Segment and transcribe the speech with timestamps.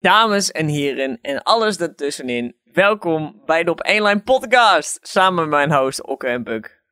[0.00, 2.56] dames en heren en alles daartussenin.
[2.72, 4.98] Welkom bij de Op 1 Lijn podcast.
[5.02, 6.82] Samen met mijn host Okke en Puk.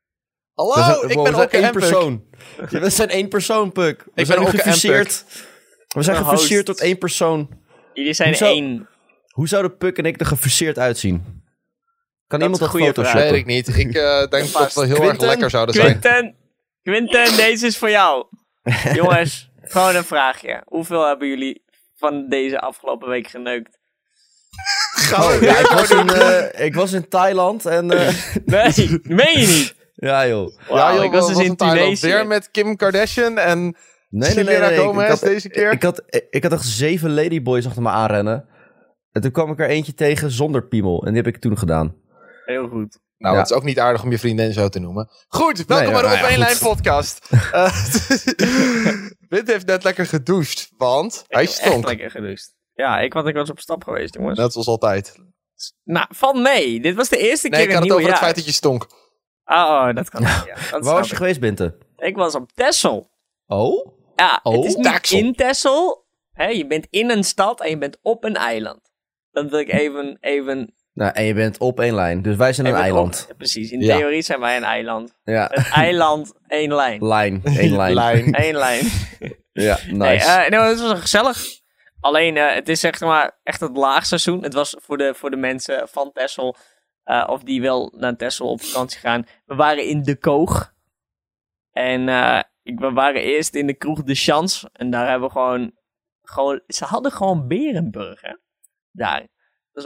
[0.54, 1.80] Hallo, zijn- ik wow, ben we zijn Okke één en Puk.
[1.80, 2.24] persoon.
[2.70, 4.02] Ja, we zijn één persoon, Puk.
[4.04, 5.24] We ben zijn Okke en gefuseerd.
[5.88, 7.48] We zijn gefuseerd tot één persoon.
[7.94, 8.44] Jullie zijn Hoezo?
[8.44, 8.88] één.
[9.28, 11.42] Hoe zouden Puk en ik er gefuseerd uitzien?
[12.26, 13.30] Kan iemand dat een goede photoshoppen?
[13.30, 13.68] Weet ik niet.
[13.68, 16.00] Ik eh, denk dat we heel erg lekker zouden zijn.
[16.00, 16.36] Quinten,
[16.82, 18.26] Quinten, deze is voor jou.
[18.94, 20.62] Jongens, gewoon een vraagje.
[20.66, 21.62] Hoeveel hebben jullie
[21.98, 23.78] van deze afgelopen week geneukt?
[24.90, 27.90] Gauw, Ja, ik, was in, eh, ik was in Thailand en...
[27.90, 29.74] eh, Nee, meen je niet?
[29.94, 30.56] ja, joh.
[30.68, 31.80] Wauw, joh, ik was dus wat in een Thailand.
[31.82, 32.06] Tunesië.
[32.06, 33.76] Weer met Kim Kardashian en
[34.10, 34.56] Nee, nee, nee.
[34.74, 35.72] Ik- Gomez ik had, deze keer.
[35.72, 38.48] Ik had, ik had echt zeven ladyboys achter me aanrennen.
[39.12, 41.00] En toen kwam ik er eentje tegen zonder piemel.
[41.06, 41.94] En die heb ik toen gedaan.
[42.44, 42.98] Heel goed.
[43.18, 43.40] Nou, Ja.
[43.40, 45.10] het is ook niet aardig om je vriendin zo te noemen.
[45.28, 47.28] Goed, welkom Nee, bij de Op nou ja, 1 Lijn podcast.
[47.52, 47.72] Eh,
[49.28, 51.86] Wit heeft net lekker gedoucht, want hij Echt stonk.
[51.86, 52.54] lekker gedust.
[52.74, 54.38] Ja, ik, want ik was op stap geweest, jongens.
[54.38, 55.16] Net zoals altijd.
[55.84, 56.80] Nou, van mee.
[56.80, 58.52] Dit was de eerste Nee, keer ik had in het over het feit dat je
[58.52, 58.86] stonk.
[59.44, 60.44] Oh, oh, dat kan ja.
[60.70, 61.16] Waar was je ik.
[61.18, 61.78] geweest, Binte?
[61.96, 63.10] Ik was op Texel.
[63.46, 63.92] Oh?
[64.16, 65.18] Ja, Oh, het is niet Texel.
[65.18, 66.06] in Texel.
[66.32, 68.80] Hè, je bent in een stad en je bent op een eiland.
[69.30, 70.16] Dat wil ik even...
[70.20, 72.22] even Nou, en je bent op één lijn.
[72.22, 73.20] Dus wij zijn een eiland.
[73.22, 73.96] op- ja, precies, in Ja.
[73.96, 75.18] theorie zijn wij een eiland.
[75.24, 77.04] Ja, Een eiland, één lijn.
[77.06, 77.40] lijn.
[77.44, 77.94] Één lijn.
[78.04, 78.42] Lijn.
[78.44, 78.84] Eén lijn.
[79.52, 79.92] Ja, nice.
[79.94, 81.38] Nee, eh, nee, het was gezellig.
[82.00, 84.42] Alleen, eh, het is zeg maar echt het laagseizoen.
[84.42, 86.56] Het was voor de, voor de mensen van Texel,
[87.04, 89.26] eh, of die wel naar Texel op vakantie gaan.
[89.46, 90.72] We waren in De Koog.
[91.72, 94.68] En eh, ik, we waren eerst in de kroeg De Chance.
[94.72, 95.72] En daar hebben we gewoon,
[96.22, 96.60] gewoon...
[96.66, 98.34] Ze hadden gewoon Berenburg, hè?
[98.92, 99.26] Daar.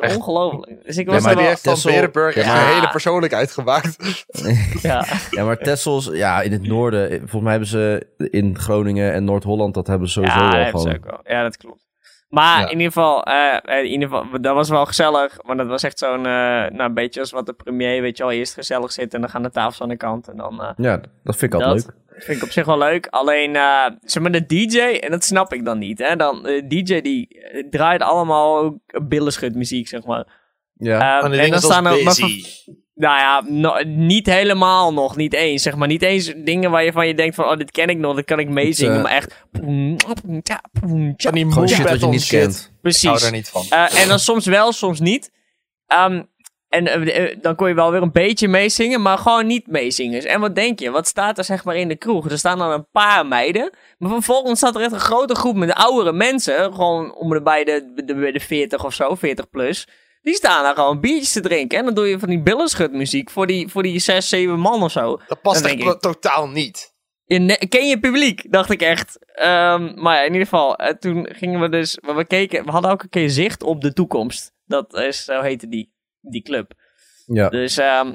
[0.01, 0.85] Dat is ongelooflijk.
[0.85, 2.61] Dus ik was maar er Maar die heeft van Texel- Berenburg echt Ja.
[2.69, 3.97] een hele persoonlijkheid gemaakt.
[4.83, 5.05] Ja.
[5.31, 7.09] Ja, maar Tessels, ja, in het noorden.
[7.19, 10.95] Volgens mij hebben ze in Groningen en Noord-Holland, dat hebben ze sowieso ja, wel gewoon.
[10.97, 11.21] ook wel.
[11.25, 11.81] Ja, dat klopt.
[12.29, 12.65] Maar Ja.
[12.65, 15.39] in ieder geval, eh, in ieder geval, dat was wel gezellig.
[15.43, 18.23] Maar dat was echt zo'n, eh, nou, een beetje als wat de premier, weet je
[18.23, 20.29] wel, eerst gezellig zit en dan gaan de tafels aan de kant.
[20.29, 22.02] En dan, eh, Ja, dat vind ik altijd dat leuk.
[22.25, 23.07] Vind ik op zich wel leuk.
[23.07, 26.17] Alleen, eh, zeg maar, de DJ, en dat snap ik dan niet, hè.
[26.17, 30.27] Dan, de DJ die eh, draait allemaal ook billenschutmuziek, zeg maar.
[30.77, 31.23] Ja.
[31.23, 32.03] Eh, die en dan staan er,
[32.95, 35.89] nou ja, no- niet helemaal nog, niet eens, zeg maar.
[35.89, 38.25] Niet eens dingen waar je van je denkt van, oh, dit ken ik nog, dit
[38.25, 38.97] kan ik meezingen.
[38.97, 39.45] eh, maar echt...
[39.53, 39.97] Van
[41.33, 42.39] die shit wat je niet shit.
[42.41, 42.55] kent.
[42.55, 43.25] Ik hou Precies.
[43.25, 43.65] er niet van.
[43.71, 45.31] Eh, en dan soms wel, soms niet.
[45.87, 46.23] Ehm,
[46.73, 50.23] en eh, eh, dan kon je wel weer een beetje meezingen, maar gewoon niet meezingen.
[50.25, 50.91] En wat denk je?
[50.91, 52.31] Wat staat er zeg maar in de kroeg?
[52.31, 53.71] Er staan dan een paar meiden.
[53.99, 56.55] Maar vervolgens staat er echt een grote groep met oudere mensen.
[56.75, 59.89] Gewoon om de bij de, de, de, de 40 of zo, 40 plus.
[60.23, 61.79] Die staan daar gewoon biertjes te drinken.
[61.79, 64.91] En dan doe je van die billenschutmuziek voor die, voor die 6, 7 man of
[64.91, 65.21] zo.
[65.27, 66.95] Dat past echt ik- totaal niet.
[67.25, 69.19] Je ne- ken je publiek, dacht ik echt.
[69.35, 72.71] Ehm, maar ja, in ieder geval, eh, toen gingen we dus, we, we keken, we
[72.71, 74.53] hadden ook een keer zicht op de toekomst.
[74.65, 76.73] Dat is, zo heette die, die club.
[77.27, 77.49] Ja.
[77.49, 78.15] Dus, ehm,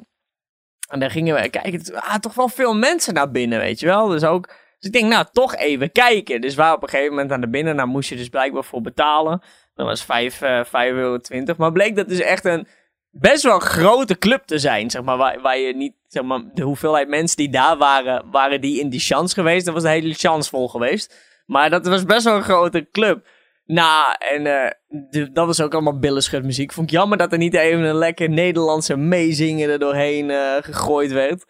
[0.89, 1.95] en daar gingen we kijken.
[1.95, 4.07] Ah, toch wel veel mensen naar binnen, weet je wel.
[4.07, 6.41] Dus ook, dus ik denk, nou, toch even kijken.
[6.41, 8.81] Dus waar op een gegeven moment aan de binnen, daar moest je dus blijkbaar voor
[8.81, 9.41] betalen.
[9.75, 11.19] Dat was 5, eh 5,20 euro.
[11.57, 12.67] Maar bleek dat dus echt een
[13.09, 15.17] best wel grote club te zijn, zeg maar.
[15.17, 18.89] Waar, waar je niet, zeg maar, de hoeveelheid mensen die daar waren, waren die in
[18.89, 19.65] die chance geweest.
[19.65, 21.15] Dan was de hele chance vol geweest.
[21.45, 23.27] Maar dat was best wel een grote club.
[23.67, 24.71] Nou, en eh,
[25.09, 26.73] de- dat was ook allemaal billenschutmuziek.
[26.73, 31.11] Vond ik jammer dat er niet even een lekker Nederlandse meezingen er doorheen eh, gegooid
[31.11, 31.45] werd.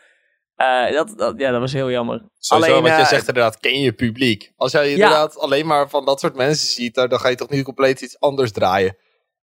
[0.55, 2.29] Eh, dat, dat, ja, dat was heel jammer.
[2.39, 4.51] Sowieso Alleen, wat je zegt inderdaad, ken je publiek.
[4.55, 7.63] Als jij inderdaad alleen maar van dat soort mensen ziet, dan ga je toch niet
[7.63, 8.97] compleet iets anders draaien.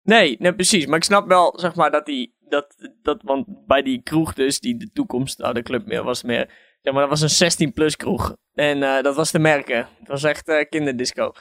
[0.02, 0.86] Nee, nee, precies.
[0.86, 2.38] Maar ik snap wel, zeg maar, dat die...
[2.48, 6.22] Dat, dat, want bij die kroeg dus, die de toekomst, nou, de club meer, was
[6.22, 6.50] meer...
[6.82, 8.36] Zeg maar, dat was een 16-plus kroeg.
[8.54, 9.76] En dat was te merken.
[9.98, 11.32] Het was echt kinderdisco.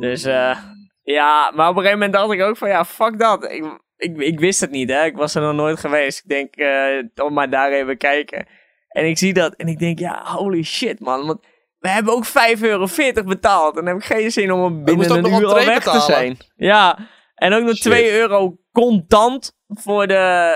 [0.00, 0.58] Dus, eh
[1.02, 3.44] ja, maar op een gegeven moment dacht ik ook van, ja, fuck dat.
[3.50, 3.64] Ik,
[3.96, 5.04] ik, ik wist het niet, hè.
[5.04, 6.18] Ik was er nog nooit geweest.
[6.18, 8.46] Ik denk, eh om maar daar even kijken.
[8.88, 11.26] En ik zie dat en ik denk, ja, holy shit, man.
[11.26, 11.46] Want
[11.78, 12.88] we hebben ook 5,40 euro
[13.24, 13.76] betaald.
[13.76, 16.36] En dan heb ik geen zin om binnen een uur al weg te zijn.
[16.56, 16.98] Ja,
[17.34, 17.82] en ook nog Shit.
[17.82, 20.52] 2 euro contant voor de,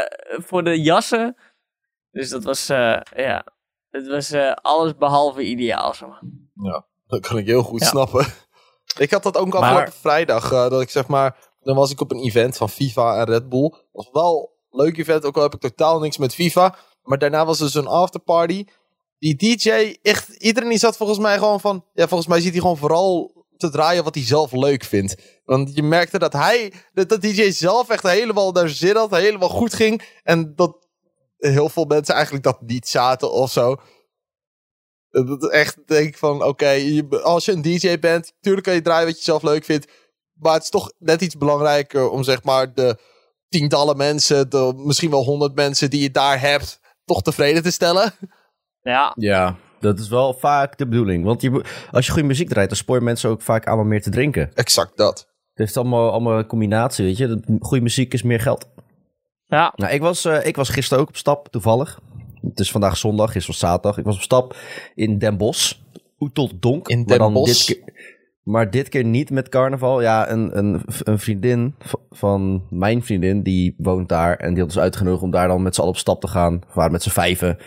[0.46, 1.36] voor de jassen.
[2.10, 3.44] Dus dat was, eh, ja,
[3.90, 6.22] het was eh, alles behalve ideaal, zeg maar.
[7.06, 7.86] Dat kan ik heel goed Ja.
[7.86, 8.26] snappen.
[9.00, 10.52] Ik had dat ook Maar- afgelopen vrijdag.
[10.52, 13.48] eh, dat ik zeg maar, dan was ik op een event van FIFA en Red
[13.48, 13.72] Bull.
[13.92, 16.74] was wel een leuk event, ook al heb ik totaal niks met FIFA.
[17.02, 18.64] Maar daarna was er zo'n afterparty.
[19.18, 21.84] Die DJ, echt, iedereen die zat volgens mij gewoon van...
[21.92, 25.40] Ja, volgens mij zit hij gewoon vooral te draaien wat hij zelf leuk vindt.
[25.44, 29.48] Want je merkte dat hij, dat, dat DJ zelf echt helemaal naar zin had, helemaal
[29.48, 30.02] goed ging.
[30.22, 30.76] En dat
[31.38, 33.76] heel veel mensen eigenlijk dat niet zaten of zo.
[35.10, 38.82] Dat is echt denk ik van, oké, als je een DJ bent, tuurlijk kan je
[38.82, 39.92] draaien wat je zelf leuk vindt.
[40.32, 42.96] Maar het is toch net iets belangrijker om zeg maar de
[43.48, 48.12] tientallen mensen, de misschien wel honderd mensen die je daar hebt, toch tevreden te stellen.
[48.82, 51.24] Ja, Ja, dat is wel vaak de bedoeling.
[51.24, 53.88] Want je, als je goede muziek draait, dan spoor je mensen ook vaak aan om
[53.88, 54.50] meer te drinken.
[54.54, 55.18] Exact dat.
[55.18, 55.26] Het
[55.66, 57.26] heeft allemaal, allemaal een combinatie, weet je.
[57.26, 58.66] Dat- Goede muziek is meer geld.
[59.46, 59.72] ja.
[59.76, 61.98] Nou, ik was, eh, ik was gisteren ook op stap, toevallig.
[62.42, 63.98] Het is vandaag zondag, gisteren was zaterdag.
[63.98, 64.56] Ik was op stap
[64.94, 65.74] in Den Bosch.
[66.18, 66.88] Oeteldonk.
[66.88, 67.66] In maar Den dan Bosch?
[67.66, 67.92] Dit keer,
[68.42, 70.02] maar dit keer niet met carnaval.
[70.02, 71.74] Ja, een, een, een vriendin
[72.10, 74.36] van mijn vriendin, die woont daar.
[74.36, 76.58] En die had ons uitgenodigd om daar dan met z'n allen op stap te gaan.
[76.58, 77.58] We waren met z'n vijven.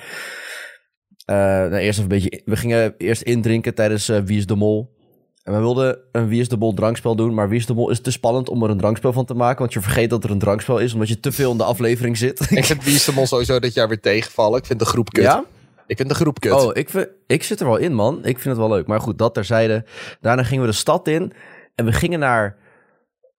[1.25, 4.55] Eh, nou, eerst even een beetje, we gingen eerst indrinken tijdens eh, Wie is de
[4.55, 4.99] Mol.
[5.43, 7.33] En we wilden een Wie is de drankspel doen.
[7.33, 9.59] Maar Wie is de Mol is te spannend om er een drankspel van te maken.
[9.59, 12.17] Want je vergeet dat er een drankspel is, omdat je te veel in de aflevering
[12.17, 12.39] zit.
[12.51, 14.59] Ik vind Wie is de Mol sowieso dit jaar weer tegenvallen.
[14.59, 15.23] Ik vind de groep kut.
[15.23, 15.43] Ja?
[15.87, 16.51] Ik vind de groep kut.
[16.51, 18.17] Oh, ik, vind, ik zit er wel in, man.
[18.17, 18.87] Ik vind het wel leuk.
[18.87, 19.85] Maar goed, dat terzijde.
[20.21, 21.33] Daarna gingen we de stad in.
[21.75, 22.57] En we gingen naar...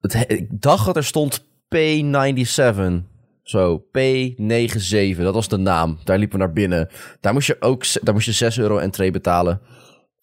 [0.01, 1.45] Het, he- ik dacht dat er stond
[1.77, 3.03] P97.
[3.43, 5.17] Zo, P97.
[5.17, 5.99] Dat was de naam.
[6.05, 6.89] Daar liepen we naar binnen.
[7.21, 9.61] Daar moest je ook daar moest je 6 euro entree betalen.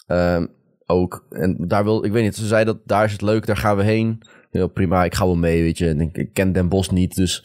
[0.07, 0.45] Ehm,
[0.89, 1.25] ook.
[1.29, 2.05] En daar wil...
[2.05, 3.45] Ik weet niet, ze zei dat daar is het leuk.
[3.45, 4.21] Daar gaan we heen.
[4.51, 5.87] Heel prima, ik ga wel mee, weet je.
[5.87, 7.43] En ik, ik ken Den Bosch niet, dus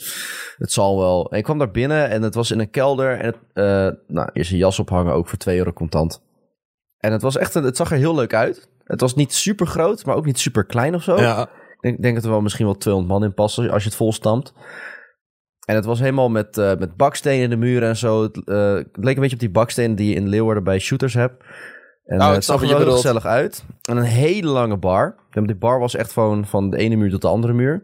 [0.56, 1.30] het zal wel.
[1.30, 3.18] En ik kwam daar binnen en het was in een kelder.
[3.18, 6.22] En het, eh, nou, eerst een jas ophangen, ook voor 2 euro contant.
[6.98, 8.68] En het was echt, een, het zag er heel leuk uit.
[8.84, 11.20] Het was niet super groot, maar ook niet super klein of zo.
[11.20, 11.42] Ja.
[11.42, 13.98] Ik denk, denk dat er wel misschien wel 200 man in passen als je het
[13.98, 14.52] vol stamt.
[15.64, 18.22] En het was helemaal met, eh, met bakstenen in de muren en zo.
[18.22, 21.14] Het, eh, het leek een beetje op die bakstenen die je in Leeuwarden bij shooters
[21.14, 21.44] hebt.
[22.04, 23.64] En Nou, eh, het snap zag er wel heel gezellig uit.
[23.82, 25.14] En een hele lange bar.
[25.30, 27.82] Die bar was echt gewoon van de ene muur tot de andere muur.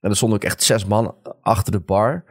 [0.00, 2.24] En er stonden ook echt zes man achter de bar.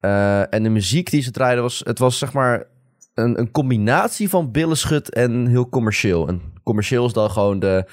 [0.00, 1.82] Eh, en de muziek die ze draaiden was...
[1.84, 2.66] Het was zeg maar
[3.14, 6.28] een, een combinatie van billenschut en heel commercieel.
[6.28, 7.84] En commercieel is dan gewoon de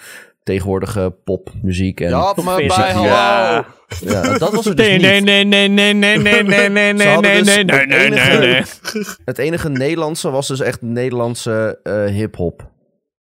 [0.44, 2.00] tegenwoordige popmuziek.
[2.02, 3.08] En, Ja, maar bij, hallo.
[3.08, 3.66] Ja.
[4.00, 5.02] ja, dat was er dus Nee, niet.
[5.26, 7.88] nee, nee, nee, nee, nee, nee, nee, nee, Ze nee, nee, dus nee, nee, het
[7.88, 9.04] nee, nee, enige- nee.
[9.26, 12.72] Het enige Nederlandse was dus echt Nederlandse eh hip-hop.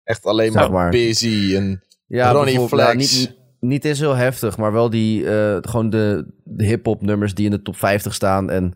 [0.05, 0.91] Echt alleen Zeg maar, maar.
[0.91, 2.89] busy en Ja, Ronnie Flex.
[2.89, 7.35] ja, niet, niet eens heel heftig, maar wel die, eh, gewoon de, de hip-hop nummers
[7.35, 8.51] die in de top 50 staan.
[8.51, 8.75] En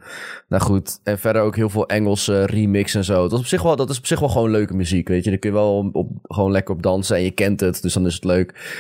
[0.49, 3.23] nou goed, en verder ook heel veel Engelse remix en zo.
[3.23, 5.31] Dat is op zich wel, dat is op zich wel gewoon leuke muziek, weet je.
[5.31, 8.06] Daar kun je wel op, gewoon lekker op dansen en je kent het, dus dan
[8.06, 8.75] is het leuk.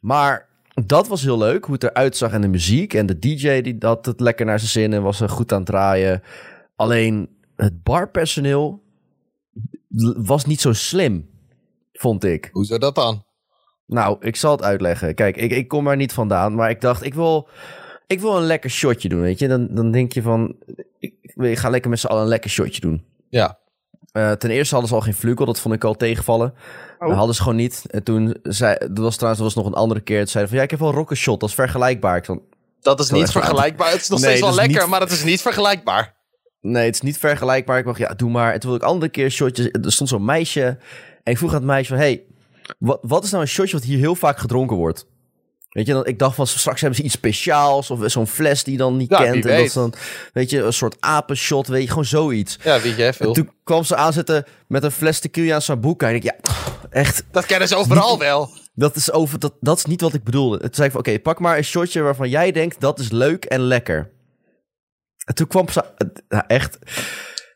[0.00, 0.48] Maar
[0.86, 2.94] dat was heel leuk, hoe het eruit zag en de muziek.
[2.94, 5.58] En de DJ die had het lekker naar zijn zin en was er goed aan
[5.58, 6.22] het draaien.
[6.76, 8.82] Alleen het barpersoneel
[10.16, 11.28] was niet zo slim,
[11.92, 12.48] vond ik.
[12.52, 13.26] Hoe zou dat dan?
[13.88, 15.14] Nou, ik zal het uitleggen.
[15.14, 17.48] Kijk, ik, ik kom er niet vandaan, maar ik dacht, ik wil,
[18.06, 19.48] ik wil een lekker shotje doen, weet je.
[19.48, 20.56] Dan, dan denk je van,
[20.98, 23.04] ik, ik ga lekker met z'n allen een lekker shotje doen.
[23.28, 23.58] Ja.
[24.12, 26.54] Eh, ten eerste hadden ze al geen vlugel, dat vond ik al tegenvallen.
[26.98, 27.84] Dat hadden ze gewoon niet.
[27.90, 30.18] En toen zei, dat was trouwens dat was nog een andere keer.
[30.18, 32.16] Toen zeiden van, ja, ik heb wel een rocket shot, dat is vergelijkbaar.
[32.16, 32.42] Ik van,
[32.80, 33.90] Dat is niet vergelijkbaar.
[33.90, 36.14] Het is nog Nee, steeds wel lekker, niet- maar het is niet vergelijkbaar.
[36.60, 37.78] nee, het is niet vergelijkbaar.
[37.78, 38.52] Ik dacht, ja, doe maar.
[38.52, 39.68] En toen wilde ik andere keer shotjes.
[39.82, 40.62] Er stond zo'n meisje.
[41.22, 42.22] En ik vroeg aan het meisje van, hey,
[42.78, 45.06] wat, wat is nou een shotje wat hier heel vaak gedronken wordt?
[45.68, 48.72] Weet je, dan, ik dacht van straks hebben ze iets speciaals of zo'n fles die
[48.72, 49.44] je dan niet Ja, wie kent.
[49.46, 49.92] En dat is dan,
[50.32, 52.58] weet je, een soort apenshot, weet je, gewoon zoiets.
[52.62, 53.32] Ja, weet jij veel.
[53.32, 56.08] Toen kwam ze aanzetten met een fles tequila en sambuca.
[56.08, 56.34] En ik, ja,
[56.90, 58.50] echt, Dat kennen ze overal wel.
[58.74, 60.58] dat is, over, dat, dat is niet wat ik bedoelde.
[60.58, 63.44] Toen zei ik van, oké, pak maar een shotje waarvan jij denkt dat is leuk
[63.44, 64.10] en lekker.
[65.24, 65.84] En toen kwam ze,
[66.46, 66.78] echt,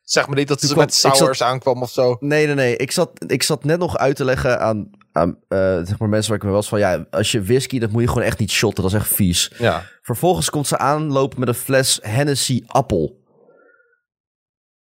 [0.03, 2.17] Zeg maar niet dat ze kwam- met zat- sours aankwam of zo.
[2.21, 2.77] Nee, nee, nee.
[2.77, 6.31] Ik zat, ik zat net nog uit te leggen aan, aan eh, zeg maar mensen
[6.31, 6.79] waar ik me was van...
[6.79, 8.83] Ja, als je whisky, dat moet je gewoon echt niet shotten.
[8.83, 9.51] Dat is echt vies.
[9.59, 9.83] Ja.
[10.03, 13.21] Vervolgens komt ze aanlopen met een fles Hennessy appel.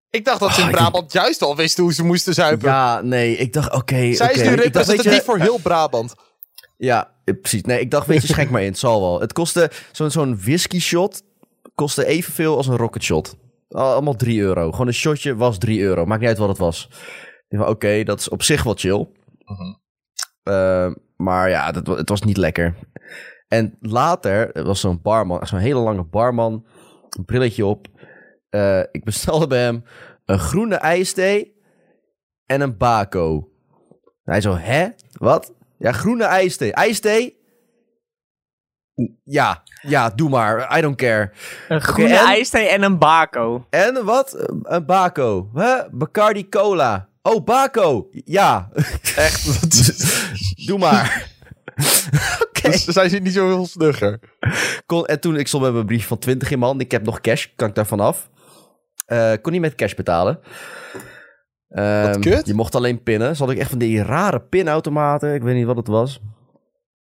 [0.10, 2.68] Ik dacht dat ze in Ah, ik- Brabant juist al wisten hoe ze moesten zuipen.
[2.70, 3.38] Ja, nee.
[3.38, 4.14] Ik dacht, oké.
[4.14, 6.16] Zij is nu representatief je- voor heel Brabant.
[6.78, 7.62] Ja, eh, precies.
[7.62, 8.68] Nee, ik dacht, weet je, schenk maar in.
[8.68, 9.20] Het zal wel.
[9.22, 11.24] Het kostte, zo'n zo'n whisky shot
[11.76, 13.36] kostte evenveel als een rocket shot.
[13.70, 14.72] Al- Allemaal 3 euro.
[14.72, 16.06] Gewoon een shotje was 3 euro.
[16.06, 16.90] Maakt niet uit wat het was.
[17.50, 19.08] Oké, dat is op zich wel chill.
[19.46, 19.74] Mhm.
[20.48, 22.76] Eh, maar ja, dat, het was niet lekker.
[23.48, 26.66] En later er was zo'n barman, zo'n hele lange barman,
[27.10, 27.88] een brilletje op.
[28.50, 29.84] Eh, ik bestelde bij hem
[30.26, 31.56] een groene ijsthee
[32.46, 33.50] en een bako.
[34.24, 34.88] Hij zo, hè?
[35.12, 35.54] Wat?
[35.78, 36.74] Ja, groene ijsthee.
[36.74, 37.38] Ijsthee?
[39.24, 40.78] Ja, ja, doe maar.
[40.78, 41.32] I don't care.
[41.68, 42.26] Een groene en?
[42.26, 43.66] ijsthee en een bako.
[43.70, 44.50] En wat?
[44.64, 45.50] Een bako.
[45.54, 45.82] Huh?
[45.92, 47.10] Bacardi Cola.
[47.34, 48.08] Oh, bako.
[48.12, 48.70] Ja.
[49.16, 49.46] Echt.
[50.68, 51.28] doe maar.
[52.48, 52.70] Oké.
[52.70, 54.20] Dus zijn ze niet zo heel snugger.
[54.86, 56.80] Kon, en toen, ik stond met mijn brief van 20 in man.
[56.80, 58.30] Ik heb nog cash, kan ik daarvan af.
[59.06, 60.40] Eh, kon niet met cash betalen.
[61.70, 62.48] Ehm, Wat kut.
[62.48, 63.36] Je mocht alleen pinnen.
[63.36, 65.34] Zat ik echt van die rare pinautomaten.
[65.34, 66.20] Ik weet niet wat het was.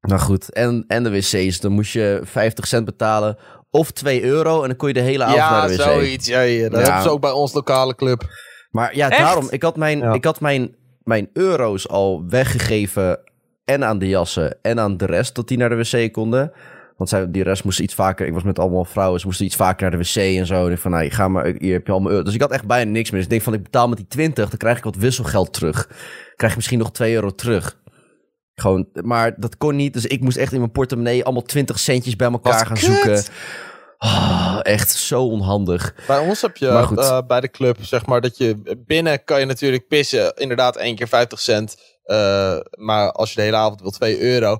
[0.01, 1.59] Nou goed, en, en de wc's.
[1.59, 3.37] Dan moest je 50 cent betalen
[3.69, 5.81] of 2 euro en dan kon je de hele avond naar Ja, de wc.
[5.81, 6.27] zoiets.
[6.27, 6.69] Ja, ja.
[6.69, 8.23] Dat hebben ze ook bij ons lokale club.
[8.73, 9.21] Maar ja, Echt?
[9.21, 10.13] daarom, ik had, mijn, Ja.
[10.13, 13.19] ik had mijn, mijn euro's al weggegeven
[13.65, 16.51] en aan de jassen en aan de rest, dat die naar de wc konden.
[16.97, 19.55] Want zij, die rest moest iets vaker, ik was met allemaal vrouwen, ze moesten iets
[19.55, 20.65] vaker naar de wc en zo.
[20.65, 22.23] En ik van, nou, ga maar, hier heb je al mijn euro.
[22.25, 23.15] Dus ik had echt bijna niks meer.
[23.19, 25.87] Dus ik denk van, ik betaal met die 20, dan krijg ik wat wisselgeld terug.
[26.35, 27.77] Krijg je misschien nog 2 euro terug.
[28.55, 32.15] Gewoon, maar dat kon niet, dus ik moest echt in mijn portemonnee allemaal 20 centjes
[32.15, 32.83] bij elkaar Wat gaan kut.
[32.85, 33.23] zoeken.
[34.03, 35.95] Ah, echt zo onhandig.
[36.07, 36.97] Bij ons heb je Maar goed.
[36.99, 40.33] eh, bij de club, zeg maar, dat je binnen kan je natuurlijk pissen.
[40.35, 41.75] Inderdaad, één keer 50 cent.
[42.03, 44.57] Eh, maar als je de hele avond wil, 2 euro.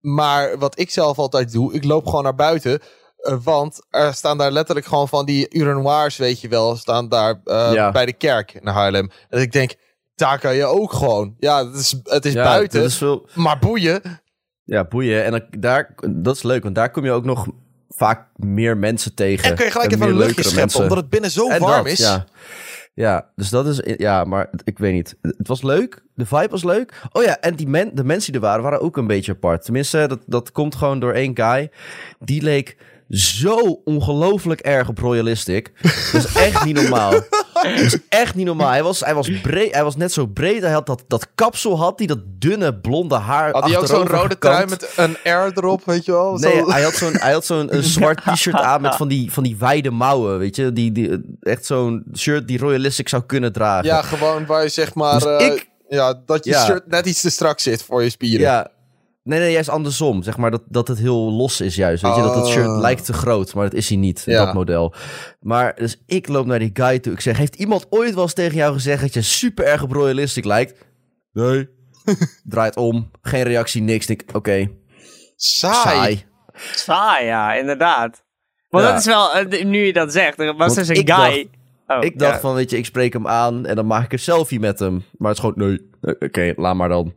[0.00, 2.80] Maar wat ik zelf altijd doe, ik loop gewoon naar buiten.
[3.18, 7.40] eh, want er staan daar letterlijk gewoon van die urinoirs, weet je wel, staan daar
[7.44, 7.90] Ja.
[7.90, 9.10] bij de kerk in Haarlem.
[9.28, 9.74] En ik denk,
[10.14, 11.34] daar kan je ook gewoon.
[11.38, 13.02] Ja, het is, het is Ja, buiten, is
[13.34, 14.02] maar boeien.
[14.64, 15.24] Ja, boeien.
[15.24, 17.46] En dan, daar, dat is leuk, want daar kom je ook nog
[17.88, 19.50] vaak meer mensen tegen.
[19.50, 20.82] En kun je gelijk even een luchtje scheppen, mensen.
[20.82, 21.98] omdat het binnen zo En warm dat, is.
[21.98, 22.24] Ja.
[22.94, 23.80] ja, dus dat is...
[23.96, 25.16] Ja, maar ik weet niet.
[25.20, 26.02] Het was leuk.
[26.14, 27.02] De vibe was leuk.
[27.12, 29.64] Oh ja, en die men, de mensen die er waren, waren ook een beetje apart.
[29.64, 31.70] Tenminste, dat, dat komt gewoon door één guy.
[32.18, 32.76] Die leek
[33.08, 35.72] zo ongelooflijk erg op Royalistic.
[36.12, 37.12] Dat is echt niet normaal.
[37.62, 38.70] Dat is echt niet normaal.
[38.70, 40.62] Hij was, hij was, breed, hij was net zo breed.
[40.62, 44.06] Hij had dat, dat kapsel, had hij dat dunne blonde haar Had hij ook zo'n
[44.06, 46.36] rode trui met een air erop, weet je wel?
[46.36, 49.42] Nee, Zo- hij had zo'n hij had zo'n zwart t-shirt aan met van die, van
[49.42, 50.72] die wijde mouwen, weet je?
[50.72, 53.84] Die, die, echt zo'n shirt die Royalistic zou kunnen dragen.
[53.86, 55.18] Ja, gewoon waar je zeg maar...
[55.20, 56.64] Dus eh, ik- ja, dat je Ja.
[56.64, 58.40] shirt net iets te strak zit voor je spieren.
[58.40, 58.68] Ja.
[59.28, 60.22] Nee, nee, juist andersom.
[60.22, 62.02] Zeg maar dat, dat het heel los is juist.
[62.02, 62.78] Weet je, dat het shirt Oh.
[62.80, 64.44] lijkt te groot, maar dat is hij niet, Ja.
[64.44, 64.94] dat model.
[65.40, 67.12] Maar dus ik loop naar die guy toe.
[67.12, 69.92] Ik zeg, heeft iemand ooit wel eens tegen jou gezegd dat je super erg op
[69.92, 70.84] Royalistic lijkt?
[71.32, 71.68] Nee.
[72.44, 73.10] Draait om.
[73.22, 74.06] Geen reactie, niks.
[74.06, 74.68] Ik, Oké,
[75.36, 75.74] Saai.
[75.82, 76.24] saai.
[76.74, 78.22] Saai, ja, inderdaad.
[78.70, 78.80] Ja.
[78.80, 81.50] dat is wel, eh, nu je dat zegt, er was Want dus een ik guy...
[81.86, 82.40] Oh, ik dacht ja.
[82.40, 85.04] van, weet je, ik spreek hem aan en dan maak ik een selfie met hem.
[85.18, 87.14] Maar het is gewoon, nee, oké, laat maar dan.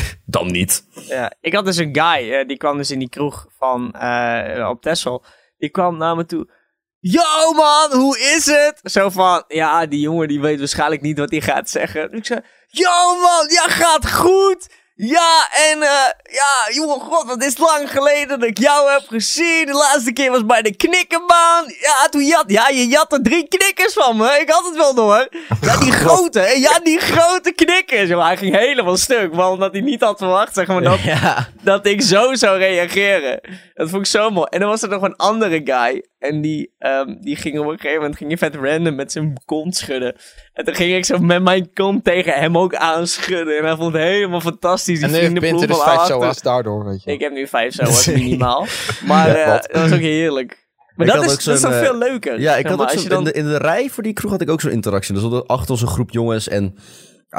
[0.26, 0.84] dan niet.
[1.08, 4.68] Ja, ik had dus een guy, eh, die kwam dus in die kroeg van, eh,
[4.68, 5.24] op Texel.
[5.58, 6.60] Die kwam naar me toe.
[6.98, 8.80] Yo man, hoe is het?
[8.82, 12.12] Zo van, ja, die jongen die weet waarschijnlijk niet wat hij gaat zeggen.
[12.12, 14.68] Ik zei, yo man, ja gaat goed.
[15.04, 15.88] Ja, en eh,
[16.22, 19.66] ja, jongen, god, wat is lang geleden dat ik jou heb gezien.
[19.66, 21.64] De laatste keer was bij de knikkerbaan.
[21.80, 24.38] Ja, toen jat, ja, je jat er drie knikkers van me.
[24.40, 25.28] Ik had het wel door.
[25.60, 26.40] Ja, die grote?
[26.56, 28.10] Ja, die grote knikkers.
[28.10, 31.48] Maar hij ging helemaal stuk, want omdat hij niet had verwacht, zeg maar, dat, Ja.
[31.62, 33.40] dat ik zo zou reageren.
[33.74, 34.46] Dat vond ik zo mooi.
[34.50, 36.06] En dan was er nog een andere guy.
[36.22, 39.40] En die, ehm, die ging op een gegeven moment ging je vet random met zijn
[39.44, 40.16] kont schudden.
[40.52, 43.58] En toen ging ik zo met mijn kont tegen hem ook aanschudden.
[43.58, 44.98] En hij vond het helemaal fantastisch.
[44.98, 47.12] Die En nu heeft dus vijf zoa's daardoor, weet je.
[47.12, 48.66] Ik heb nu vijf zo's minimaal.
[49.06, 50.68] Maar Ja, eh, dat was ook heerlijk.
[50.96, 52.40] Maar Ik dat is, dat is toch eh, veel leuker.
[52.40, 53.18] Ja, ik had maar, ook zo, dan...
[53.18, 55.14] in, de, in de rij voor die kroeg had ik ook zo'n interactie.
[55.14, 56.64] Dus hadden achter ons een groep jongens en,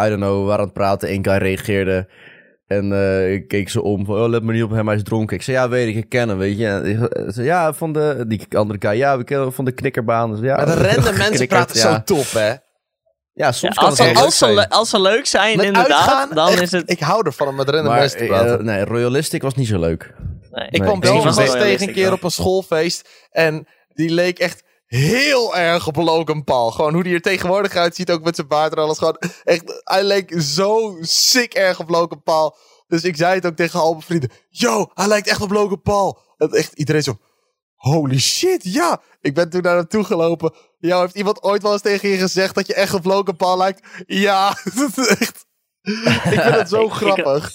[0.05, 1.11] I don't know, we waren aan het praten.
[1.11, 2.07] Eén guy reageerde
[2.67, 5.03] en eh, ik keek ze om van, oh, let me niet op hem, hij is
[5.03, 5.35] dronken.
[5.35, 6.67] Ik zei, ja, weet ik, ik ken hem, weet je.
[6.67, 6.85] En
[7.27, 10.31] ik zei, ja, van de, die andere guy, ja, we kennen hem van de knikkerbaan.
[10.31, 11.81] Dus, ja, Maar de random mensen praten ja.
[11.93, 12.53] zo top, hè?
[13.33, 14.53] Ja, soms Ja, kan als, het ze, wel leuk als, ze, zijn.
[14.55, 16.89] le- als ze leuk zijn, Met inderdaad, uitgaan, dan echt, is het...
[16.91, 18.65] Ik hou ervan om met random Maar mensen te eh, praten.
[18.65, 20.13] nee, Royalistic was niet zo leuk.
[20.51, 20.65] Nee.
[20.65, 22.13] ik nee, kwam eens tegen een keer wel.
[22.13, 23.09] op een schoolfeest.
[23.31, 26.71] En die leek echt heel erg op Logan Paul.
[26.71, 28.97] Gewoon hoe die er tegenwoordig uitziet, ook met zijn baard en alles.
[28.97, 32.57] Gewoon echt, hij leek zo sick erg op Logan Paul.
[32.87, 34.29] Dus ik zei het ook tegen al mijn vrienden.
[34.49, 36.19] Yo, hij lijkt echt op Logan Paul.
[36.37, 37.17] Dat echt iedereen zo...
[37.75, 39.01] Holy shit, ja.
[39.21, 40.53] Ik ben toen naar hem toe gelopen.
[40.79, 43.57] Yo, heeft iemand ooit wel eens tegen je gezegd dat je echt op Logan Paul
[43.57, 43.87] lijkt?
[44.05, 45.45] Ja, dat is echt...
[45.81, 47.53] Ik vind het zo Ik- grappig.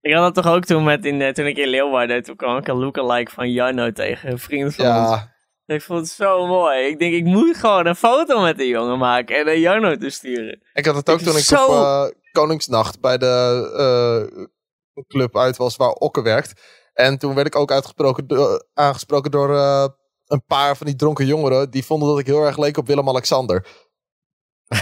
[0.00, 2.56] Ik had dat toch ook toen, met in, eh, toen ik in Leeuwarden, toen kwam
[2.56, 5.20] ik een lookalike van Jarno tegen, een vriend van ons.
[5.66, 6.86] Ik vond het zo mooi.
[6.86, 10.10] Ik denk, ik moet gewoon een foto met die jongen maken en naar Jarno te
[10.10, 10.60] sturen.
[10.72, 13.26] Ik had het ook Ik toen ik zo- op eh, Koningsnacht bij de
[14.36, 14.44] eh,
[15.08, 16.62] club uit was waar Okke werkt.
[16.92, 19.86] En toen werd ik ook uitgesproken do- aangesproken door eh,
[20.26, 21.70] een paar van die dronken jongeren.
[21.70, 23.66] Die vonden dat ik heel erg leek op Willem-Alexander.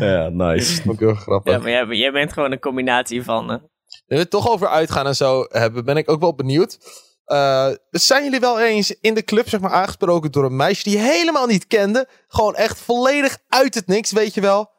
[0.00, 0.74] ja, nice.
[0.74, 1.52] Dat vond ik heel grappig.
[1.52, 3.46] Ja, maar jij, jij bent gewoon een combinatie van...
[3.46, 3.60] Nu
[4.06, 6.78] we het toch over uitgaan en zo hebben, ben ik ook wel benieuwd.
[7.26, 10.92] Eh, zijn jullie wel eens in de club zeg maar, aangesproken door een meisje die
[10.92, 12.08] je helemaal niet kende?
[12.28, 14.70] Gewoon echt volledig uit het niks, weet je wel?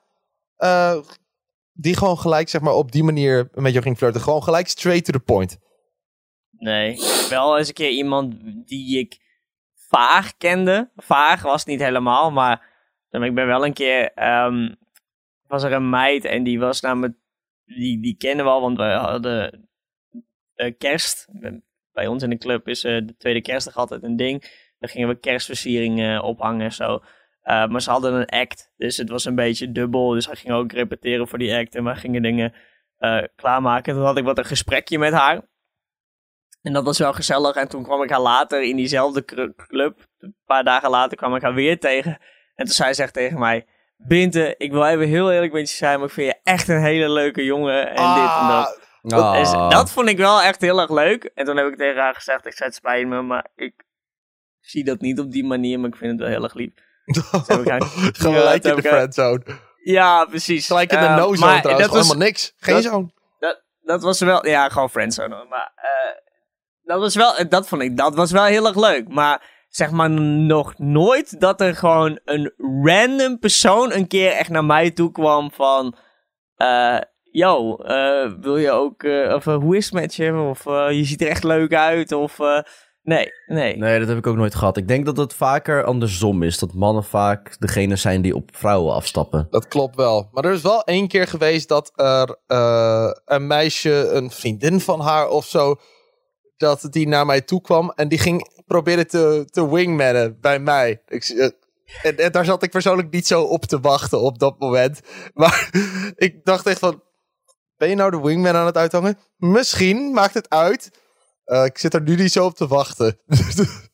[0.55, 0.97] Eh,
[1.73, 4.21] die gewoon gelijk zeg maar, op die manier met jou ging flirten.
[4.21, 5.57] Gewoon gelijk straight to the point.
[6.51, 6.99] Nee,
[7.29, 8.35] wel eens een keer iemand
[8.67, 9.17] die ik
[9.87, 10.91] vaag kende.
[10.95, 12.75] Vaag was niet helemaal, maar,
[13.09, 14.13] ik ben wel een keer...
[14.13, 14.75] ehm,
[15.47, 17.17] was er een meid en die was namelijk...
[17.65, 19.69] Die, die kennen we al, want we hadden
[20.55, 21.27] eh, kerst.
[21.97, 24.41] Bij ons in de club is eh, de tweede kerstdag altijd een ding.
[24.79, 27.01] Dan gingen we kerstversieringen ophangen en zo.
[27.41, 30.09] Eh, maar ze hadden een act, dus het was een beetje dubbel.
[30.09, 32.53] Dus hij ging ook repeteren voor die act en we gingen dingen
[32.97, 33.93] eh, klaarmaken.
[33.93, 35.41] Toen had ik wat een gesprekje met haar.
[36.61, 37.55] En dat was wel gezellig.
[37.55, 39.25] En toen kwam ik haar later in diezelfde
[39.55, 40.07] club.
[40.19, 42.11] Een paar dagen later kwam ik haar weer tegen.
[42.55, 43.65] En toen zei ze tegen mij...
[43.97, 46.81] Binte, ik wil even heel eerlijk met je zijn, maar ik vind je echt een
[46.81, 47.87] hele leuke jongen.
[47.87, 48.86] En dit en dat.
[49.45, 51.23] Ze- dat vond ik wel echt heel erg leuk.
[51.35, 53.73] En toen heb ik tegen haar gezegd, ik zei het spijt me, maar ik
[54.59, 56.71] zie dat niet op die manier, maar ik vind het wel heel erg lief.
[58.17, 59.41] Gelijk in de friendzone.
[59.83, 60.67] Ja, precies.
[60.67, 61.87] Gelijk in de Eh, no-zone maar trouwens.
[61.87, 62.53] Dat was, Helemaal niks.
[62.57, 63.11] Geen dat- zone.
[63.39, 65.45] dat, dat was wel, ja, gewoon friendzone.
[65.49, 66.15] Maar eh,
[66.83, 69.07] dat was wel, dat vond ik, dat was wel heel erg leuk.
[69.07, 74.65] Maar zeg maar nog nooit dat er gewoon een random persoon een keer echt naar
[74.65, 75.95] mij toe kwam van...
[76.55, 76.97] eh
[77.37, 80.33] yo, eh, wil je ook, eh, of eh, hoe is het met je?
[80.33, 80.63] Of
[80.93, 82.39] je ziet er echt leuk uit, of...
[82.39, 82.59] eh,
[83.03, 83.77] nee, nee.
[83.77, 84.77] Nee, dat heb ik ook nooit gehad.
[84.77, 86.59] Ik denk dat het vaker andersom is.
[86.59, 89.47] Dat mannen vaak degene zijn die op vrouwen afstappen.
[89.49, 90.29] Dat klopt wel.
[90.31, 94.99] Maar er is wel één keer geweest dat er eh, een meisje, een vriendin van
[94.99, 95.75] haar of zo,
[96.57, 101.01] dat die naar mij toe kwam en die ging proberen te, te wingmannen bij mij.
[101.07, 101.53] Ik,
[102.01, 104.99] en daar zat ik persoonlijk niet zo op te wachten op dat moment.
[105.33, 105.69] Maar
[106.15, 107.01] ik dacht echt van,
[107.77, 109.17] ben je nou de wingman aan het uithangen?
[109.37, 110.91] Misschien, maakt het uit.
[111.43, 113.17] Eh, ik zit er nu niet zo op te wachten.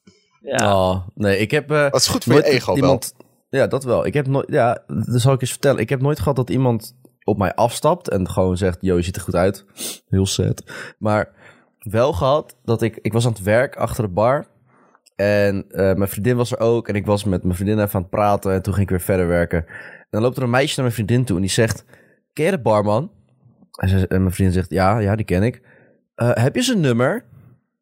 [0.46, 0.76] Ja.
[0.90, 1.72] Oh, nee, ik heb...
[1.72, 2.76] eh, Dat is goed voor je ego wel.
[2.76, 3.14] iemand,
[3.50, 4.06] Ja, dat wel.
[4.06, 4.46] Ik heb nooit...
[4.50, 5.82] Ja, dat zal ik eens vertellen.
[5.82, 8.78] Ik heb nooit gehad dat iemand op mij afstapt en gewoon zegt...
[8.82, 9.66] Yo, je ziet er goed uit.
[10.10, 10.64] Heel sad.
[10.98, 11.30] Maar
[11.80, 12.98] wel gehad dat ik...
[13.02, 14.48] Ik was aan het werk achter de bar.
[15.16, 16.88] En eh, mijn vriendin was er ook.
[16.88, 18.54] En ik was met mijn vriendin even aan het praten.
[18.54, 19.66] En toen ging ik weer verder werken.
[19.68, 21.36] En dan loopt er een meisje naar mijn vriendin toe.
[21.36, 21.86] En die zegt...
[22.34, 23.12] Ken je de barman?
[23.80, 24.70] En, ze, en mijn vriendin zegt...
[24.72, 25.62] Ja, ja, die ken ik.
[26.16, 27.26] "Eh, heb je zijn nummer?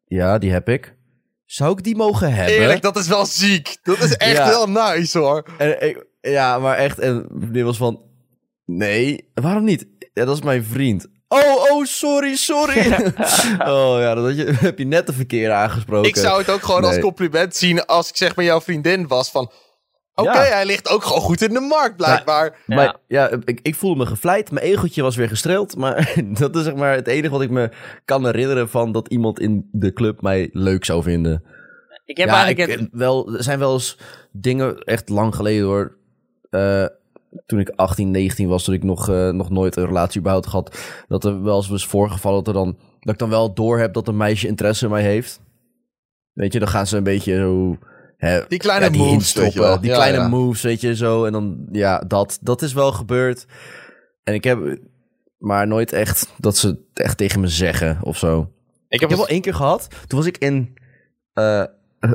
[0.04, 0.94] Ja, die heb ik.
[1.44, 2.54] Zou ik die mogen hebben?
[2.54, 3.76] Eerlijk, dat is wel ziek.
[3.82, 4.48] Dat is echt Ja.
[4.48, 5.46] wel nice hoor.
[5.58, 6.98] En ik, ja, maar echt.
[6.98, 8.02] En die was van.
[8.64, 9.86] Nee, waarom niet?
[10.12, 11.06] Ja, dat is mijn vriend.
[11.28, 12.78] Oh, oh, sorry, sorry.
[13.74, 16.08] oh ja, dat je, heb je net de verkeerde aangesproken.
[16.08, 19.30] Ik zou het ook gewoon als compliment zien als ik zeg maar jouw vriendin was
[19.30, 19.50] van...
[20.14, 20.42] Oké, Ja.
[20.42, 22.58] hij ligt ook gewoon goed in de markt blijkbaar.
[22.66, 24.50] Maar ja, ik, ik voelde me gevleid.
[24.50, 25.76] Mijn egeltje was weer gestreeld.
[25.76, 27.70] Maar dat is zeg maar het enige wat ik me
[28.04, 31.44] kan herinneren van dat iemand in de club mij leuk zou vinden.
[32.04, 33.98] Ik heb ja, eigenlijk ik, het- wel, er zijn wel eens
[34.32, 35.96] dingen echt lang geleden hoor.
[36.50, 36.84] Eh,
[37.46, 40.78] toen ik 18, 19 was, toen ik nog, eh, nog nooit een relatie überhaupt had.
[41.08, 43.92] Dat er wel eens was voorgevallen dat, er dan, dat ik dan wel door heb
[43.92, 45.40] dat een meisje interesse in mij heeft.
[46.32, 47.78] Weet je, dan gaan ze een beetje zo...
[48.22, 49.80] Hè, Die kleine ja, die moves, weet je wel.
[49.80, 50.28] Die Ja, kleine ja.
[50.28, 51.24] moves, weet je, zo.
[51.24, 53.46] En dan, ja, dat, dat is wel gebeurd.
[54.24, 54.78] En ik heb...
[55.38, 58.40] Maar nooit echt dat ze het echt tegen me zeggen of zo.
[58.40, 58.46] Ik
[58.88, 59.88] Ik heb wel één keer gehad.
[60.06, 60.74] Toen was ik in.
[61.32, 61.64] eh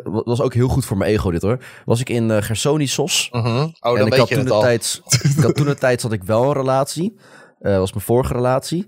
[0.04, 1.64] wa- was ook heel goed voor mijn ego, dit hoor.
[1.86, 3.30] Was ik in eh Gersonisos.
[3.32, 3.46] Mhm.
[3.48, 4.62] Oh, en dan ik weet had je toen het de al.
[4.62, 5.02] tijd.
[5.38, 7.18] ik had toen de tijd zat ik wel een relatie.
[7.60, 8.86] Eh was mijn vorige relatie.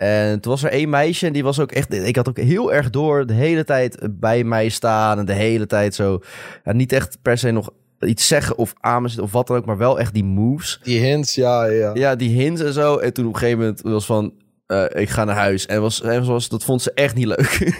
[0.00, 1.92] En toen was er één meisje en die was ook echt.
[1.94, 5.18] Ik had ook heel erg door de hele tijd bij mij staan.
[5.18, 6.20] En de hele tijd zo.
[6.64, 9.64] Niet echt per se nog iets zeggen of aan me zitten of wat dan ook.
[9.64, 10.80] Maar wel echt die moves.
[10.82, 11.90] Die hints, ja, ja.
[11.94, 12.96] Ja, die hints en zo.
[12.96, 14.32] En toen op een gegeven moment was van.
[14.66, 15.66] eh, ik ga naar huis.
[15.66, 17.58] En was, en was, dat vond ze echt niet leuk.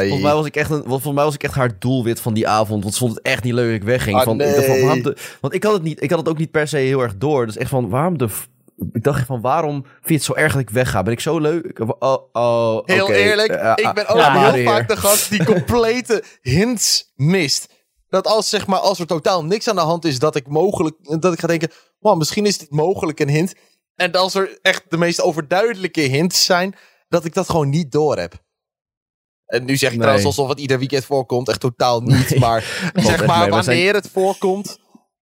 [0.00, 2.48] Volgens mij, was ik echt een, volgens mij was ik echt haar doelwit van die
[2.48, 2.82] avond.
[2.82, 4.16] Want ze vond het echt niet leuk dat ik wegging.
[4.16, 4.38] Ah, van,
[5.02, 7.16] de, want ik had, het niet, ik had het ook niet per se heel erg
[7.16, 7.46] door.
[7.46, 8.28] Dus echt van, waarom de...
[8.92, 11.02] Ik dacht van, waarom vind je het zo erg dat ik wegga?
[11.02, 11.80] Ben ik zo leuk?
[11.98, 16.24] Oh, oh, Heel eerlijk, Eh, ik ben ook ja, heel vaak de gast die complete
[16.40, 17.68] hints mist.
[18.08, 20.96] Dat als, zeg maar, als er totaal niks aan de hand is, dat ik mogelijk,
[21.20, 23.54] dat ik ga denken, man, misschien is dit mogelijk een hint.
[23.94, 26.74] En als er echt de meest overduidelijke hints zijn,
[27.08, 28.34] dat ik dat gewoon niet door heb.
[29.46, 29.98] En nu zeg ik Nee.
[30.06, 32.30] trouwens alsof het ieder weekend voorkomt, echt totaal niet.
[32.30, 32.62] Nee, maar
[32.94, 34.78] zeg maar, zijn- wanneer het voorkomt,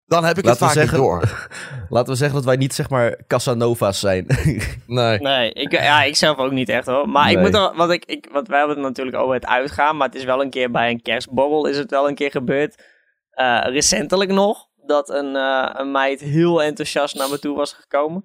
[0.05, 1.47] dan heb ik Laten het vaak zeggen- niet door.
[1.95, 4.25] Laten we zeggen dat wij niet, zeg maar, Casanova's zijn.
[4.87, 5.19] Nee.
[5.19, 7.09] Nee, ik, ja, ik zelf ook niet echt hoor.
[7.09, 9.97] Maar ik moet er, wat ik, ik, wat wij hebben het natuurlijk over het uitgaan,
[9.97, 12.83] maar het is wel een keer bij een kerstborrel is het wel een keer gebeurd.
[13.29, 18.23] Eh, recentelijk nog, dat een, eh, een meid heel enthousiast naar me toe was gekomen.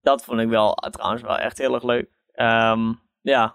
[0.00, 2.08] Dat vond ik wel eh, trouwens wel echt heel erg leuk.
[2.32, 3.54] Ehm, ja,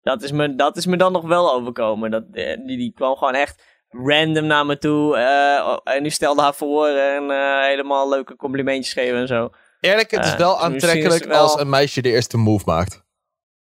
[0.00, 2.10] dat is, me, dat is me dan nog wel overkomen.
[2.10, 5.16] Dat, die, die kwam gewoon echt random naar me toe.
[5.16, 9.50] eh, en die stelde haar voor en eh, helemaal leuke complimentjes geven en zo.
[9.80, 12.64] Eerlijk, het is Eh, wel is het aantrekkelijk wel- als een meisje de eerste move
[12.66, 13.04] maakt.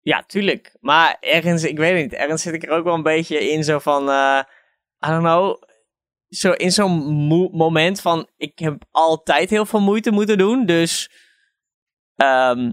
[0.01, 0.75] Ja, tuurlijk.
[0.79, 3.63] Maar ergens, ik weet het niet, ergens zit ik er ook wel een beetje in
[3.63, 4.03] zo van,
[5.05, 5.61] I don't know,
[6.29, 11.11] zo in zo'n mo- moment van, ik heb altijd heel veel moeite moeten doen, dus,
[12.15, 12.71] ehm,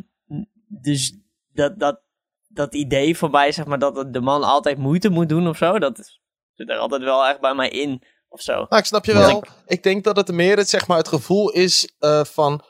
[0.69, 1.19] dus
[1.53, 2.01] dat, dat,
[2.49, 5.79] dat idee voorbij, zeg maar, dat de man altijd moeite moet doen of zo.
[5.79, 6.21] Dat is-
[6.57, 8.53] zit er altijd wel echt bij mij in of zo.
[8.53, 9.45] Nou, ik snap je Want wel.
[9.67, 12.65] Ik denk dat het meer het, zeg maar, het gevoel is eh, van...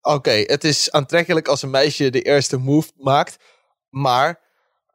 [0.00, 3.36] Oké, het is aantrekkelijk als een meisje de eerste move maakt.
[3.88, 4.40] Maar